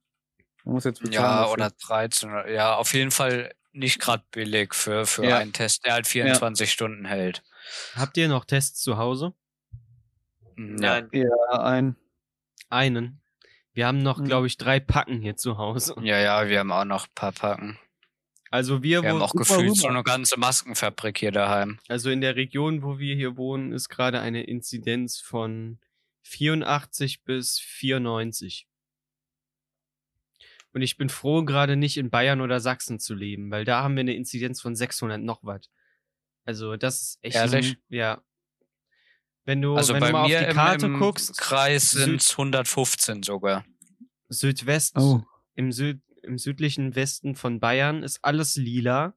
[0.64, 1.14] Man muss jetzt bezahlen.
[1.14, 1.52] Ja, dafür.
[1.52, 2.30] oder 13.
[2.30, 5.38] oder- Ja, auf jeden Fall nicht gerade billig für, für Ja.
[5.38, 7.42] einen Test, der halt 24 Stunden hält.
[7.94, 9.32] Habt ihr noch Tests zu Hause?
[10.56, 11.00] Ja.
[11.00, 11.08] Nein.
[11.12, 11.28] Ja,
[11.62, 11.96] ein.
[12.68, 13.20] Einen.
[13.72, 14.24] Wir haben noch, Mhm.
[14.24, 15.94] glaube ich, drei Packen hier zu Hause.
[16.02, 17.78] ja, ja, wir haben auch noch ein paar Packen.
[18.52, 21.78] Also wir, Wir haben auch gefühlt so eine ganze Maskenfabrik hier daheim.
[21.88, 25.78] also in der Region, wo wir hier wohnen, ist gerade eine Inzidenz von
[26.22, 28.66] 84 bis 94.
[30.72, 33.94] Und ich bin froh, gerade nicht in Bayern oder Sachsen zu leben, weil da haben
[33.96, 35.68] wir eine Inzidenz von 600 noch was.
[36.44, 37.76] Also das ist echt, Ehrlich?
[37.88, 38.22] ja.
[39.44, 41.90] Wenn du, Also wenn bei du mal mir auf die im, Karte im guckst, Kreis
[41.90, 43.64] sind 115 sogar.
[44.28, 45.22] Südwest, Oh.
[45.54, 49.14] im, Süd, im südlichen Westen von Bayern ist alles lila,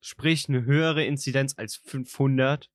[0.00, 2.70] sprich eine höhere Inzidenz als 500.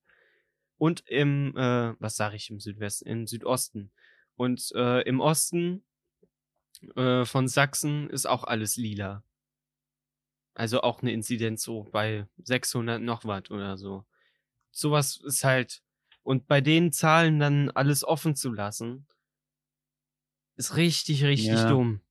[0.78, 3.92] Und im, äh, was sage ich im Südwesten, im Südosten.
[4.36, 5.84] Und äh, im Osten
[6.96, 9.24] äh, von Sachsen ist auch alles lila.
[10.54, 14.06] Also auch eine Inzidenz so bei 600 noch was oder so.
[14.72, 15.82] Sowas ist halt,
[16.24, 19.08] und bei den Zahlen dann alles offen zu lassen,
[20.56, 21.70] ist richtig, richtig Ja.
[21.70, 22.02] dumm.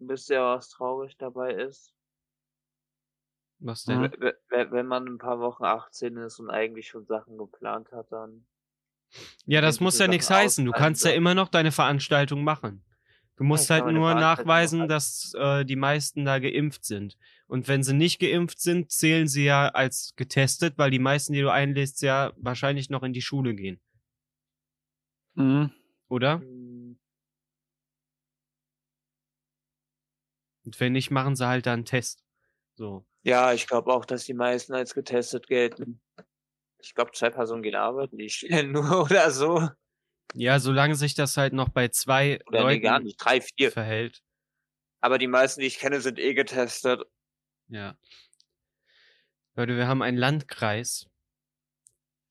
[0.00, 1.94] Wisst ihr, was traurig dabei ist?
[3.58, 4.02] Was Mhm.
[4.10, 4.12] denn?
[4.20, 8.10] W- w- Wenn man ein paar Wochen 18 ist und eigentlich schon Sachen geplant hat,
[8.10, 8.46] dann.
[9.44, 10.64] Ja, das wenn muss ja nichts heißen.
[10.64, 11.18] Du kannst ja sollten.
[11.18, 12.82] immer noch deine Veranstaltung machen.
[13.36, 14.88] Du musst ich halt nur nachweisen, machen.
[14.90, 17.16] dass äh, die meisten da geimpft sind.
[17.46, 21.40] Und wenn sie nicht geimpft sind, zählen sie ja als getestet, weil die meisten, die
[21.40, 23.80] du einlädst, ja wahrscheinlich noch in die Schule gehen.
[25.34, 25.70] Mhm.
[26.08, 26.40] Oder?
[26.40, 26.59] Hm,
[30.70, 32.22] Und wenn nicht, machen sie halt da einen Test.
[32.76, 33.04] So.
[33.24, 36.00] Ja, ich glaube auch, dass die meisten als getestet gelten.
[36.78, 39.68] Ich glaube, zwei Personen gehen arbeiten, die stellen nur oder so.
[40.32, 43.16] Ja, solange sich das halt noch bei zwei Oder nee, gar Leuten nicht.
[43.16, 43.72] Drei, vier.
[43.72, 44.22] verhält.
[45.00, 47.02] Aber die meisten, die ich kenne, sind eh getestet.
[47.66, 47.96] Ja.
[49.56, 51.10] Leute, wir haben einen Landkreis,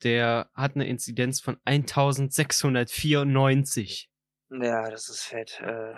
[0.04, 4.10] der hat eine Inzidenz von 1694.
[4.50, 5.60] Ja, das ist fett.
[5.60, 5.96] Äh,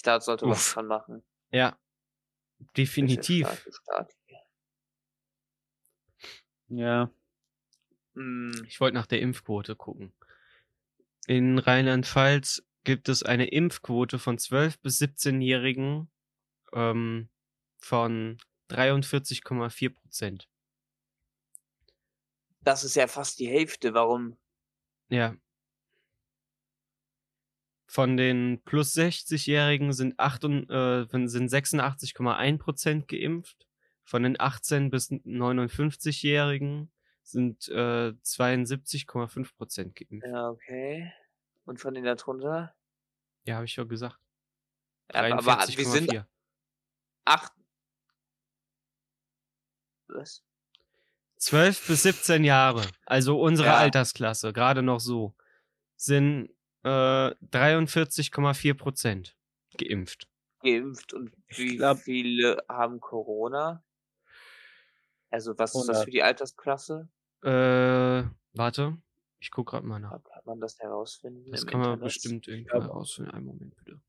[0.00, 0.74] Staat sollte was Uff.
[0.74, 1.22] dran machen.
[1.52, 1.78] Ja.
[2.74, 3.46] Definitiv.
[3.46, 4.16] Welcher Staat, Staat.
[6.68, 7.10] Ja.
[8.14, 10.14] Hm, Ich wollte nach der Impfquote gucken.
[11.26, 16.10] In Rheinland-Pfalz gibt es eine Impfquote von 12 bis 17-Jährigen
[16.72, 17.28] ähm,
[17.78, 18.38] von
[18.70, 20.48] 43,4 Prozent.
[22.62, 23.92] das ist ja fast die Hälfte.
[23.92, 24.38] Warum?
[25.10, 25.34] Ja.
[27.90, 33.66] Von den plus 60-Jährigen sind, äh, sind 86,1 Prozent geimpft.
[34.04, 36.92] Von den 18 bis 59-Jährigen
[37.24, 40.24] sind äh, 72,5 Prozent geimpft.
[40.24, 41.12] Ja, Ja, okay.
[41.64, 42.72] Und von denen da drunter?
[43.48, 44.20] habe ich ja gesagt.
[45.12, 46.24] Ja, aber wir sind 43,4.
[47.24, 47.52] acht.
[50.06, 50.44] Was?
[51.38, 53.78] 12 bis 17 Jahre, also unsere Ja.
[53.78, 55.34] Altersklasse, gerade noch so,
[55.96, 59.36] sind äh, 43,4 Prozent
[59.78, 60.28] geimpft.
[60.62, 63.82] Geimpft und wie glaub- viele haben Corona?
[65.30, 66.04] Also was ist das 100.
[66.04, 67.08] für die Altersklasse?
[67.42, 68.98] Äh, warte,
[69.38, 70.22] ich guck gerade mal nach.
[70.22, 71.50] Kann man das herausfinden?
[71.50, 72.04] Das kann man Internet?
[72.04, 73.30] bestimmt irgendwie herausfinden.
[73.30, 74.00] Einen Moment bitte.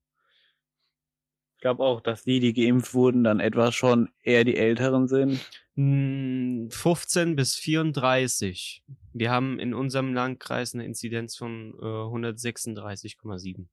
[1.62, 5.48] Ich glaube auch, dass die, die geimpft wurden, dann etwa schon eher die Älteren sind.
[5.76, 8.84] Hm, 15 bis 34.
[9.14, 13.68] Wir haben in unserem Landkreis eine Inzidenz von äh, 136,7.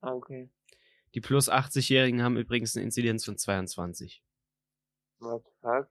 [0.00, 0.50] Ah, Okay.
[1.14, 4.24] Die plus 80-Jährigen haben übrigens eine Inzidenz von 22.
[5.20, 5.88] What the fuck?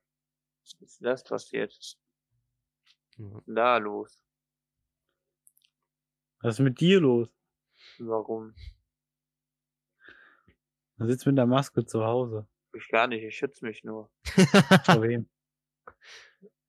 [0.64, 1.98] Was ist das passiert?
[3.16, 3.24] Ja.
[3.32, 4.22] Was ist denn da los?
[6.42, 7.30] Was ist mit dir los?
[8.00, 8.54] Warum?
[10.98, 12.48] Du sitzt mit der Maske zu Hause.
[12.74, 14.12] Ich gar nicht, ich schütze mich nur.
[14.86, 15.30] Vor wem?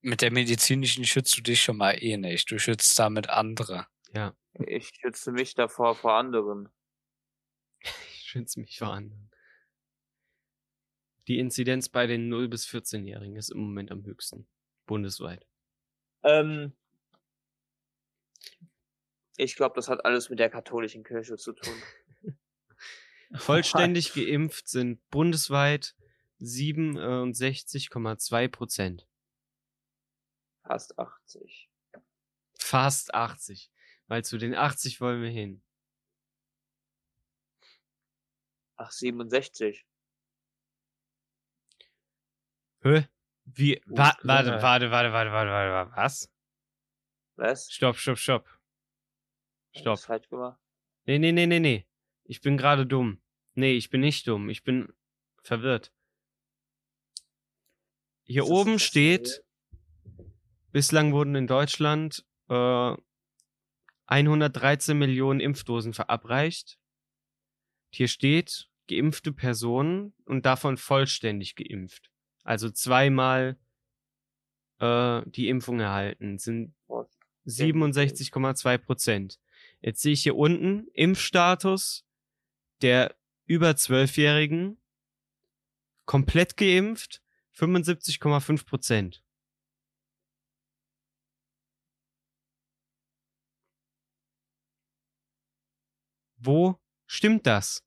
[0.01, 2.51] Mit der medizinischen schützt du dich schon mal eh nicht.
[2.51, 3.87] Du schützt damit andere.
[4.14, 4.35] Ja,
[4.66, 6.68] Ich schütze mich davor vor anderen.
[7.81, 9.31] ich schütze mich vor anderen.
[11.26, 14.47] Die Inzidenz bei den 0- bis 14-Jährigen ist im Moment am höchsten.
[14.87, 15.47] Bundesweit.
[16.22, 16.72] Ähm,
[19.37, 21.74] ich glaube, das hat alles mit der katholischen Kirche zu tun.
[23.35, 25.95] Vollständig geimpft sind bundesweit
[26.41, 29.07] 67,2 Prozent.
[30.64, 31.68] Fast 80.
[32.59, 33.70] Fast 80.
[34.07, 35.62] Weil zu den 80 wollen wir hin.
[38.76, 39.87] Ach, 67.
[42.83, 43.09] Hä?
[43.45, 43.81] Wie?
[43.87, 45.97] Wa warte, warte, warte, warte, warte, warte, warte.
[45.97, 46.31] Was?
[47.37, 47.72] Was?
[47.72, 48.59] Stopp, stopp, stopp.
[49.74, 49.99] Stopp.
[49.99, 50.61] Falsch gemacht?
[51.07, 51.88] Nee, nee, nee, nee, nee.
[52.29, 53.20] Ich bin gerade dumm.
[53.55, 54.51] Nee, ich bin nicht dumm.
[54.51, 54.93] Ich bin
[55.43, 55.93] verwirrt.
[58.24, 59.43] Hier ist oben das steht,
[60.70, 62.95] bislang wurden in Deutschland äh,
[64.07, 66.79] 113 Millionen Impfdosen verabreicht.
[67.91, 72.11] Hier steht, geimpfte Personen und davon vollständig geimpft.
[72.45, 73.59] Also zweimal
[74.81, 76.74] äh, die Impfung erhalten, sind
[77.47, 79.41] 67,2 Prozent.
[79.81, 82.05] Jetzt sehe ich hier unten Impfstatus
[82.83, 83.16] der
[83.47, 84.81] über 12-Jährigen
[86.05, 87.22] komplett geimpft
[87.55, 89.22] 75,5 Prozent.
[96.37, 97.85] Wo stimmt das?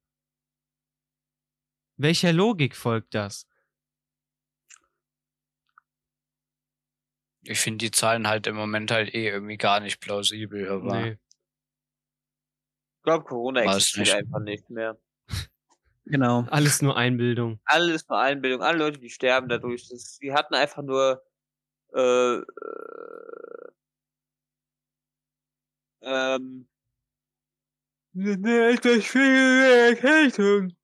[1.98, 3.48] Welcher Logik folgt das?
[7.44, 11.18] Ich finde die Zahlen halt im Moment halt eh irgendwie gar nicht plausibel, aber Nee.
[13.02, 14.16] Ich glaube, Corona existiert nicht.
[14.16, 14.96] einfach nicht mehr.
[16.06, 16.46] Genau.
[16.50, 17.60] Alles nur Einbildung.
[17.64, 18.62] Alles nur Einbildung.
[18.62, 19.88] Alle Leute, die sterben dadurch.
[19.88, 21.24] Das, die hatten einfach nur
[21.94, 22.44] äh, äh,
[26.02, 26.68] ähm,
[28.16, 30.76] eine etwas schwierige Erkältung.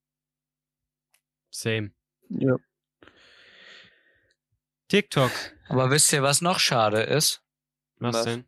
[1.50, 1.92] Same.
[2.30, 2.56] Ja.
[4.88, 5.32] TikTok.
[5.68, 7.44] Aber wisst ihr, was noch schade ist?
[7.98, 8.24] Was, Was?
[8.24, 8.46] denn?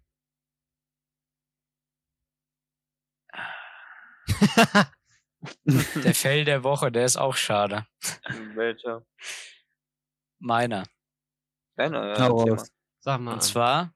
[6.04, 7.88] Der Fell der Woche, der ist auch schade.
[8.56, 9.06] Welcher?
[10.40, 10.84] Meiner.
[11.76, 12.30] Deiner, ja.
[12.30, 12.64] Mal.
[13.00, 13.32] Sag mal.
[13.32, 13.42] Und an.
[13.42, 13.94] zwar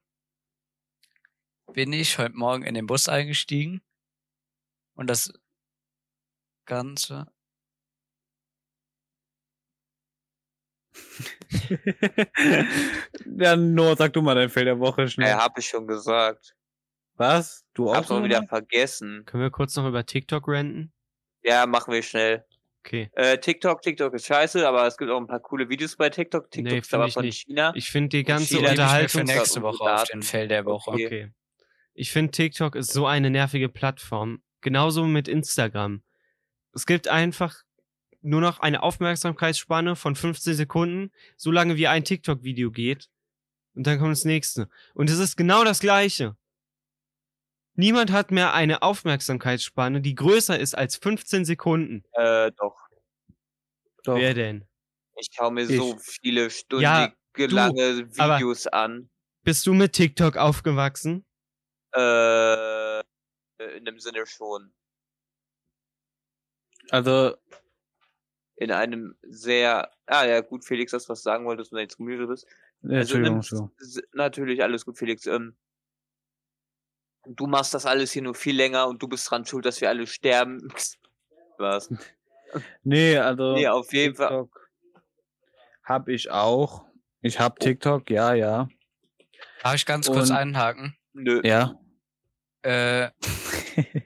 [1.72, 3.82] bin ich heute Morgen in den Bus eingestiegen
[4.94, 5.32] und das
[6.66, 7.26] Ganze.
[13.26, 15.28] Dann, Noah, sag du mal dein Feld der Woche schnell.
[15.28, 16.56] Ja, hab ich schon gesagt.
[17.16, 17.64] Was?
[17.74, 17.94] Du auch?
[17.96, 19.24] Hab's auch wieder vergessen.
[19.26, 20.92] Können wir kurz noch über TikTok ranten?
[21.42, 22.44] Ja, machen wir schnell.
[22.80, 23.10] Okay.
[23.14, 26.50] Äh, TikTok, TikTok ist scheiße, aber es gibt auch ein paar coole Videos bei TikTok.
[26.50, 27.46] TikTok Nee, ist aber ich von nicht.
[27.46, 27.72] China.
[27.74, 29.24] Ich finde die ganze China mir für Unterhaltung.
[29.24, 30.90] nächste Woche auf den Fell der Woche.
[30.90, 31.06] Okay.
[31.06, 31.32] Okay.
[31.94, 34.42] Ich finde TikTok ist so eine nervige Plattform.
[34.60, 36.02] Genauso mit Instagram.
[36.74, 37.62] Es gibt einfach
[38.20, 43.08] nur noch eine Aufmerksamkeitsspanne von 15 Sekunden, so lange wie ein TikTok-Video geht.
[43.74, 44.68] Und dann kommt das nächste.
[44.94, 46.36] Und es ist genau das gleiche.
[47.76, 52.04] Niemand hat mehr eine Aufmerksamkeitsspanne, die größer ist als 15 Sekunden.
[52.12, 52.76] Äh, doch.
[54.04, 54.16] Doch.
[54.16, 54.64] Wer denn?
[55.16, 55.76] Ich schaue mir Ich.
[55.76, 59.10] so viele stundige Ja, du, lange aber- Videos an.
[59.42, 61.24] Bist du mit TikTok aufgewachsen?
[61.94, 63.00] Äh,
[63.76, 64.72] in dem Sinne schon.
[66.90, 67.36] Also,
[68.56, 69.90] In einem sehr.
[70.06, 72.46] Ah ja, gut, Felix, das was du sagen wolltest, wenn du jetzt müde bist.
[72.82, 73.72] ja, Also Entschuldigung, einem, Entschuldigung.
[73.80, 75.26] s- natürlich, alles gut, Felix.
[75.26, 75.56] Ähm,
[77.26, 79.88] du machst das alles hier nur viel länger und du bist dran schuld, dass wir
[79.88, 80.68] alle sterben.
[81.58, 81.88] Was?
[82.84, 83.54] Nee, also.
[83.54, 84.28] Nee, auf jeden Fall.
[84.28, 84.70] TikTok
[85.82, 86.84] hab ich auch.
[87.20, 88.68] Ich hab TikTok, ja, ja.
[89.62, 90.96] Darf ich ganz kurz Und- einhaken?
[91.14, 91.40] Nö.
[91.44, 91.74] Ja.
[92.62, 93.10] Äh,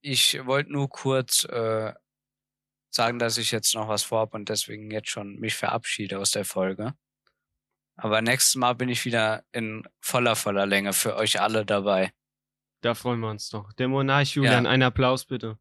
[0.00, 1.92] ich wollte nur kurz äh,
[2.90, 6.44] sagen, dass ich jetzt noch was vorhab und deswegen jetzt schon mich verabschiede aus der
[6.44, 6.94] Folge.
[7.96, 12.12] Aber nächstes Mal bin ich wieder in voller, voller Länge für euch alle dabei.
[12.82, 13.72] Da freuen wir uns doch.
[13.74, 14.70] Der Monarch Julian, Ja.
[14.70, 15.58] einen Applaus bitte.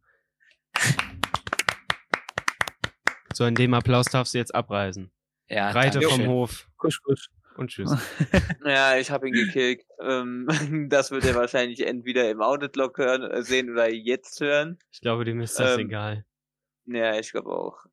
[3.33, 5.11] So, in dem Applaus darfst du jetzt abreisen.
[5.47, 6.27] Ja, Reite vom Dankeschön.
[6.29, 7.29] Hof kusch, kusch.
[7.57, 7.91] und tschüss.
[8.65, 9.85] Ja, ich habe ihn gekickt.
[10.01, 10.47] ähm,
[10.89, 14.79] das wird er wahrscheinlich entweder im Audit-Log hören, äh, sehen oder jetzt hören.
[14.91, 16.25] Ich glaube, dem ist das Ähm, egal.
[16.85, 17.85] Ja, ich glaube auch.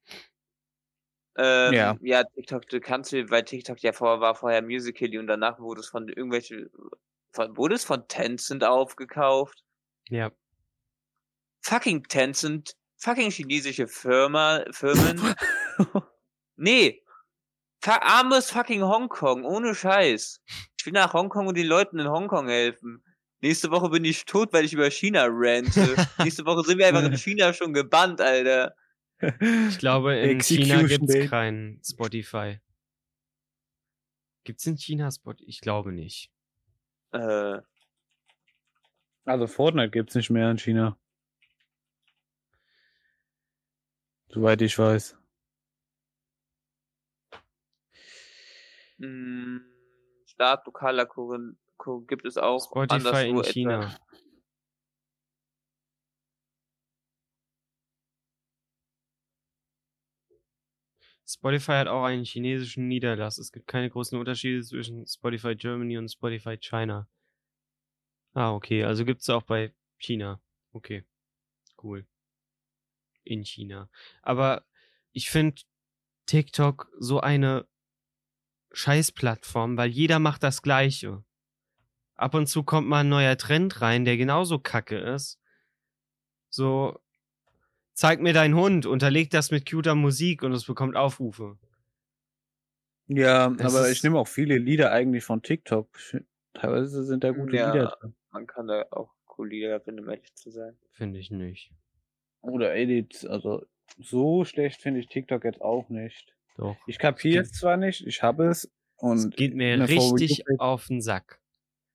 [1.37, 1.97] Ähm, Ja.
[2.01, 2.25] ja.
[2.25, 5.89] TikTok, du kannst du, weil TikTok ja vorher war vorher Musical.ly und danach wurde es
[5.89, 6.71] von irgendwelche,
[7.33, 9.65] von, wurde es von Tencent aufgekauft.
[10.09, 10.31] Ja.
[11.63, 15.35] Fucking Tencent, fucking chinesische Firma, Firmen.
[16.57, 17.03] nee.
[17.81, 20.41] Fa armes fucking Hongkong, ohne Scheiß.
[20.79, 23.03] Ich will nach Hongkong und den Leuten in Hongkong helfen.
[23.41, 25.97] Nächste Woche bin ich tot, weil ich über China rante.
[26.19, 28.75] Nächste Woche sind wir einfach in China schon gebannt, Alter.
[29.69, 31.27] Ich glaube, in China gibt's Day.
[31.29, 32.61] kein Spotify.
[34.45, 35.45] Gibt's in China Spotify?
[35.49, 36.31] Ich glaube nicht.
[37.13, 37.61] Äh,
[39.25, 40.99] Also Fortnite gibt's nicht mehr in China.
[44.29, 45.17] Soweit ich weiß.
[48.99, 49.61] mh,
[50.27, 53.97] Staat lokaler Kuren Kur gibt es auch Spotify anderswo in etwa.
[61.33, 63.39] Spotify hat auch einen chinesischen Niederlass.
[63.39, 67.09] Es gibt keine großen Unterschiede zwischen Spotify Germany und Spotify China.
[68.35, 68.85] Ah, okay.
[68.85, 70.41] Also gibt's auch bei China.
[70.73, 71.05] Okay.
[71.83, 72.07] Cool.
[73.25, 73.89] In China.
[74.23, 74.65] Aber
[75.13, 75.63] ich finde
[76.27, 77.67] TikTok so eine
[78.73, 81.25] Scheißplattform, weil jeder macht das Gleiche.
[82.15, 85.41] Ab und zu kommt mal ein neuer Trend rein, der genauso kacke ist.
[86.51, 87.01] So,
[88.03, 91.57] zeig mir deinen Hund, unterleg das mit cuter Musik und es bekommt Aufrufe.
[93.07, 95.89] Ja, Das aber ich nehme auch viele Lieder eigentlich von TikTok.
[96.53, 97.73] Teilweise sind da gute Ja.
[97.73, 98.15] Lieder drin.
[98.33, 100.77] Man kann da auch coole Lieder finden, um ehrlich zu sein.
[100.91, 101.71] Finde ich nicht.
[102.41, 103.25] Oder Edits.
[103.25, 103.65] Also
[104.01, 106.35] so schlecht finde ich TikTok jetzt auch nicht.
[106.57, 106.77] Doch.
[106.89, 108.65] Ich kapiere es zwar nicht, ich habe es.
[108.65, 111.41] Es Und geht mir richtig auf den Sack.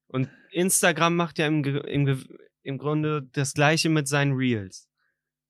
[0.07, 2.25] Und Instagram macht ja im, im,
[2.63, 4.86] im Grunde das gleiche mit seinen Reels.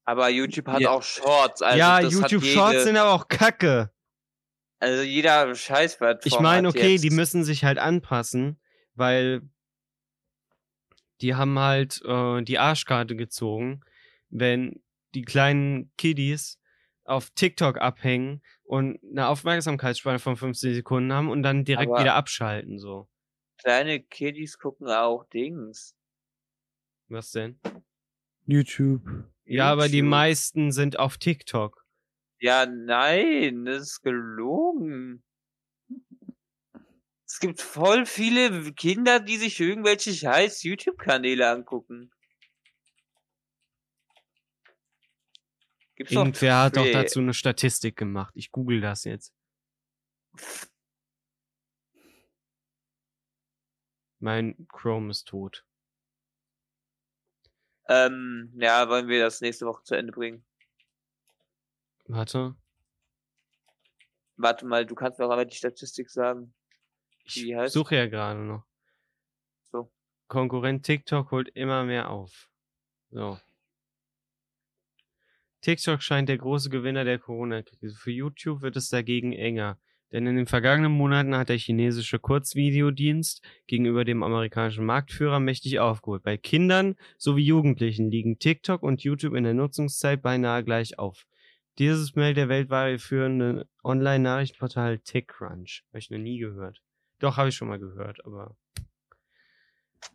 [0.07, 0.91] Aber YouTube hat Ja.
[0.91, 1.61] auch Shorts.
[1.61, 3.91] Also ja, das hat YouTube jede, Shorts sind aber auch kacke.
[4.79, 8.57] Also jeder Scheißplattform Ich meine, okay, jetzt, die müssen sich halt anpassen,
[8.95, 9.41] weil
[11.19, 13.81] die haben halt äh, die Arschkarte gezogen,
[14.29, 14.81] wenn
[15.13, 16.57] die kleinen Kiddies
[17.03, 22.15] auf TikTok abhängen und eine Aufmerksamkeitsspanne von 15 Sekunden haben und dann direkt Aber- wieder
[22.15, 23.09] abschalten, so.
[23.57, 25.97] kleine Kiddies gucken auch Dings.
[27.09, 27.59] Was denn?
[28.45, 29.01] YouTube.
[29.47, 31.85] Ja, aber die meisten sind auf TikTok.
[32.39, 35.23] Ja, nein, das ist gelogen.
[37.25, 42.11] Es gibt voll viele Kinder, die sich irgendwelche scheiß YouTube-Kanäle angucken.
[45.95, 48.33] Gibt's Irgendwer hat doch dazu eine Statistik gemacht.
[48.35, 49.33] Ich google das jetzt.
[54.19, 55.66] Mein Chrome ist tot.
[57.89, 60.45] Ähm, ja, wollen wir das nächste Woche zu Ende bringen?
[62.07, 62.55] Warte.
[64.35, 66.53] Warte mal, du kannst mir auch einmal die Statistik sagen.
[67.23, 68.65] Ich Wie heißt- suche ja gerade noch.
[69.71, 69.91] So.
[70.27, 72.49] Konkurrent TikTok holt immer mehr auf.
[73.09, 73.39] So.
[75.61, 77.95] TikTok scheint der große Gewinner der Corona-Krise.
[77.97, 79.79] Für YouTube wird es dagegen enger.
[80.11, 86.23] Denn in den vergangenen Monaten hat der chinesische Kurzvideodienst gegenüber dem amerikanischen Marktführer mächtig aufgeholt.
[86.23, 91.25] Bei Kindern sowie Jugendlichen liegen TikTok und YouTube in der Nutzungszeit beinahe gleich auf.
[91.77, 95.83] Dieses meldet der weltweit führende Online-Nachrichtenportal TechCrunch.
[95.89, 96.81] Habe ich noch nie gehört.
[97.19, 98.55] Doch, habe ich schon mal gehört, aber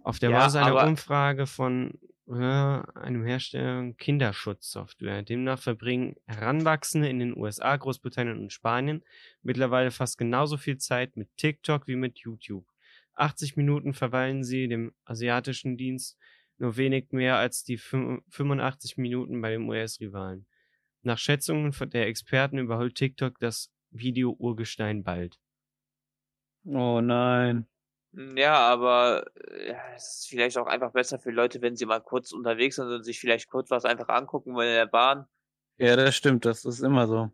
[0.02, 1.98] auf der Ja, Basis einer Umfrage von
[2.32, 5.22] äh, einem Hersteller Kinderschutzsoftware.
[5.22, 9.02] Demnach verbringen Heranwachsende in den USA, Großbritannien und Spanien
[9.42, 12.66] mittlerweile fast genauso viel Zeit mit TikTok wie mit YouTube.
[13.14, 16.18] 80 Minuten verweilen sie dem asiatischen Dienst
[16.58, 20.46] nur wenig mehr als die fün- 85 Minuten bei dem US-Rivalen.
[21.02, 25.38] Nach Schätzungen der Experten überholt TikTok das Video-Urgestein bald.
[26.64, 27.66] Oh nein.
[28.12, 32.00] Ja, aber äh, ja, es ist vielleicht auch einfach besser für Leute, wenn sie mal
[32.00, 35.26] kurz unterwegs sind und sich vielleicht kurz was einfach angucken wollen in der Bahn.
[35.78, 37.32] Ja, das stimmt, das ist immer so.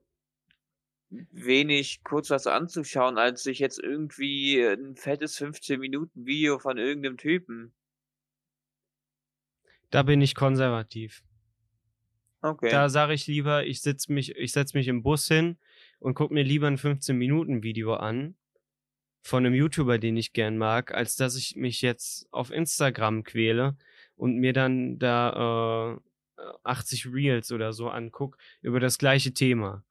[1.10, 7.16] Wenig kurz was anzuschauen, als sich jetzt irgendwie ein fettes 15 Minuten Video von irgendeinem
[7.16, 7.72] Typen.
[9.90, 11.22] Da bin ich konservativ.
[12.40, 12.70] Okay.
[12.70, 15.58] Da sage ich lieber, ich setz mich, ich setz mich im Bus hin
[15.98, 18.36] und guck mir lieber ein 15-Minuten-Video an
[19.28, 23.76] von einem YouTuber, den ich gern mag, als dass ich mich jetzt auf Instagram quäle
[24.16, 25.98] und mir dann da
[26.38, 29.84] äh, 80 Reels oder so anguck über das gleiche Thema.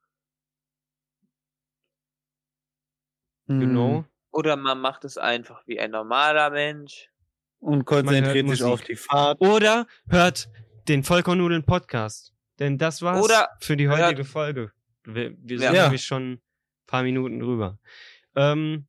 [3.46, 3.60] Hm.
[3.60, 4.04] Genau.
[4.30, 7.08] Oder man macht es einfach wie ein normaler Mensch.
[7.60, 9.40] Und konzentriert sich auf die Fahrt.
[9.40, 10.48] Oder hört
[10.88, 12.34] den Vollkornnudeln Podcast.
[12.58, 14.72] Denn das war's Oder für die heutige Folge.
[15.04, 15.84] Wir, wir sind Ja.
[15.84, 16.42] nämlich schon ein
[16.86, 17.78] paar Minuten drüber.
[18.36, 18.86] Ähm,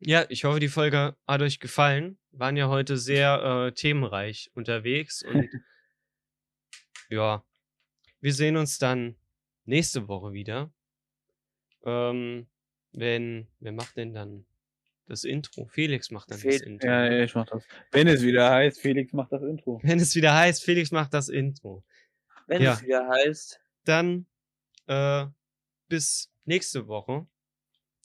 [0.00, 2.18] ja, ich hoffe, die Folge hat euch gefallen.
[2.32, 5.48] Waren ja heute sehr äh, themenreich unterwegs und
[7.08, 7.44] ja,
[8.20, 9.16] wir sehen uns dann
[9.64, 10.72] nächste Woche wieder.
[11.84, 12.46] Ähm,
[12.92, 14.44] wenn, wer macht denn dann
[15.06, 15.66] das Intro?
[15.66, 16.86] Felix macht dann das Fel- Intro.
[16.86, 17.64] Ja, ja, ich mach das.
[17.90, 19.80] Wenn es wieder heißt, Felix macht das Intro.
[19.82, 21.84] Wenn es wieder heißt, Felix macht das Intro.
[22.46, 22.74] Wenn Ja.
[22.74, 23.60] es wieder heißt.
[23.84, 24.26] Dann
[24.86, 25.26] äh,
[25.88, 27.26] bis nächste Woche.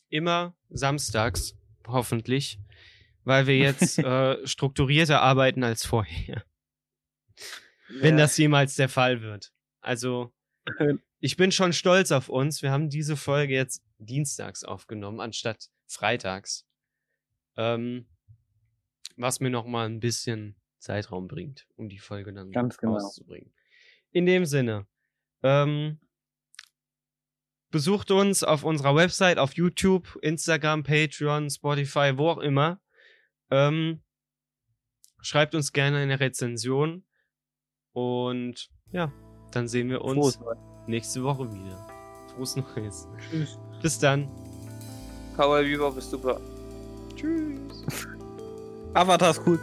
[0.09, 1.57] Immer samstags,
[1.87, 2.59] hoffentlich.
[3.23, 6.43] Weil wir jetzt äh, strukturierter arbeiten als vorher.
[7.89, 9.51] Wenn ja, das jemals der Fall wird.
[9.81, 10.33] Also,
[11.19, 12.61] ich bin schon stolz auf uns.
[12.61, 16.65] Wir haben diese Folge jetzt dienstags aufgenommen, anstatt freitags.
[17.57, 18.07] Ähm,
[19.17, 22.93] was mir noch mal ein bisschen Zeitraum bringt, um die Folge dann Ganz genau.
[22.93, 23.53] rauszubringen.
[24.11, 24.87] In dem Sinne,
[25.43, 25.99] ähm,
[27.75, 32.79] besucht uns auf unserer Website, auf YouTube, Instagram, Patreon, Spotify, wo auch immer.
[33.51, 34.01] Ähm,
[35.21, 37.03] schreibt uns gerne eine Rezension.
[37.91, 39.11] Und ja,
[39.51, 40.57] dann sehen wir uns Frohes
[40.87, 41.85] nächste Woche wieder.
[42.33, 43.09] Frohes Neues.
[43.29, 43.59] Tschüss.
[43.81, 44.29] Bis dann.
[45.35, 46.39] Cowboy Bebop ist super.
[47.17, 47.83] Tschüss.
[48.93, 49.59] Avatar ist cool.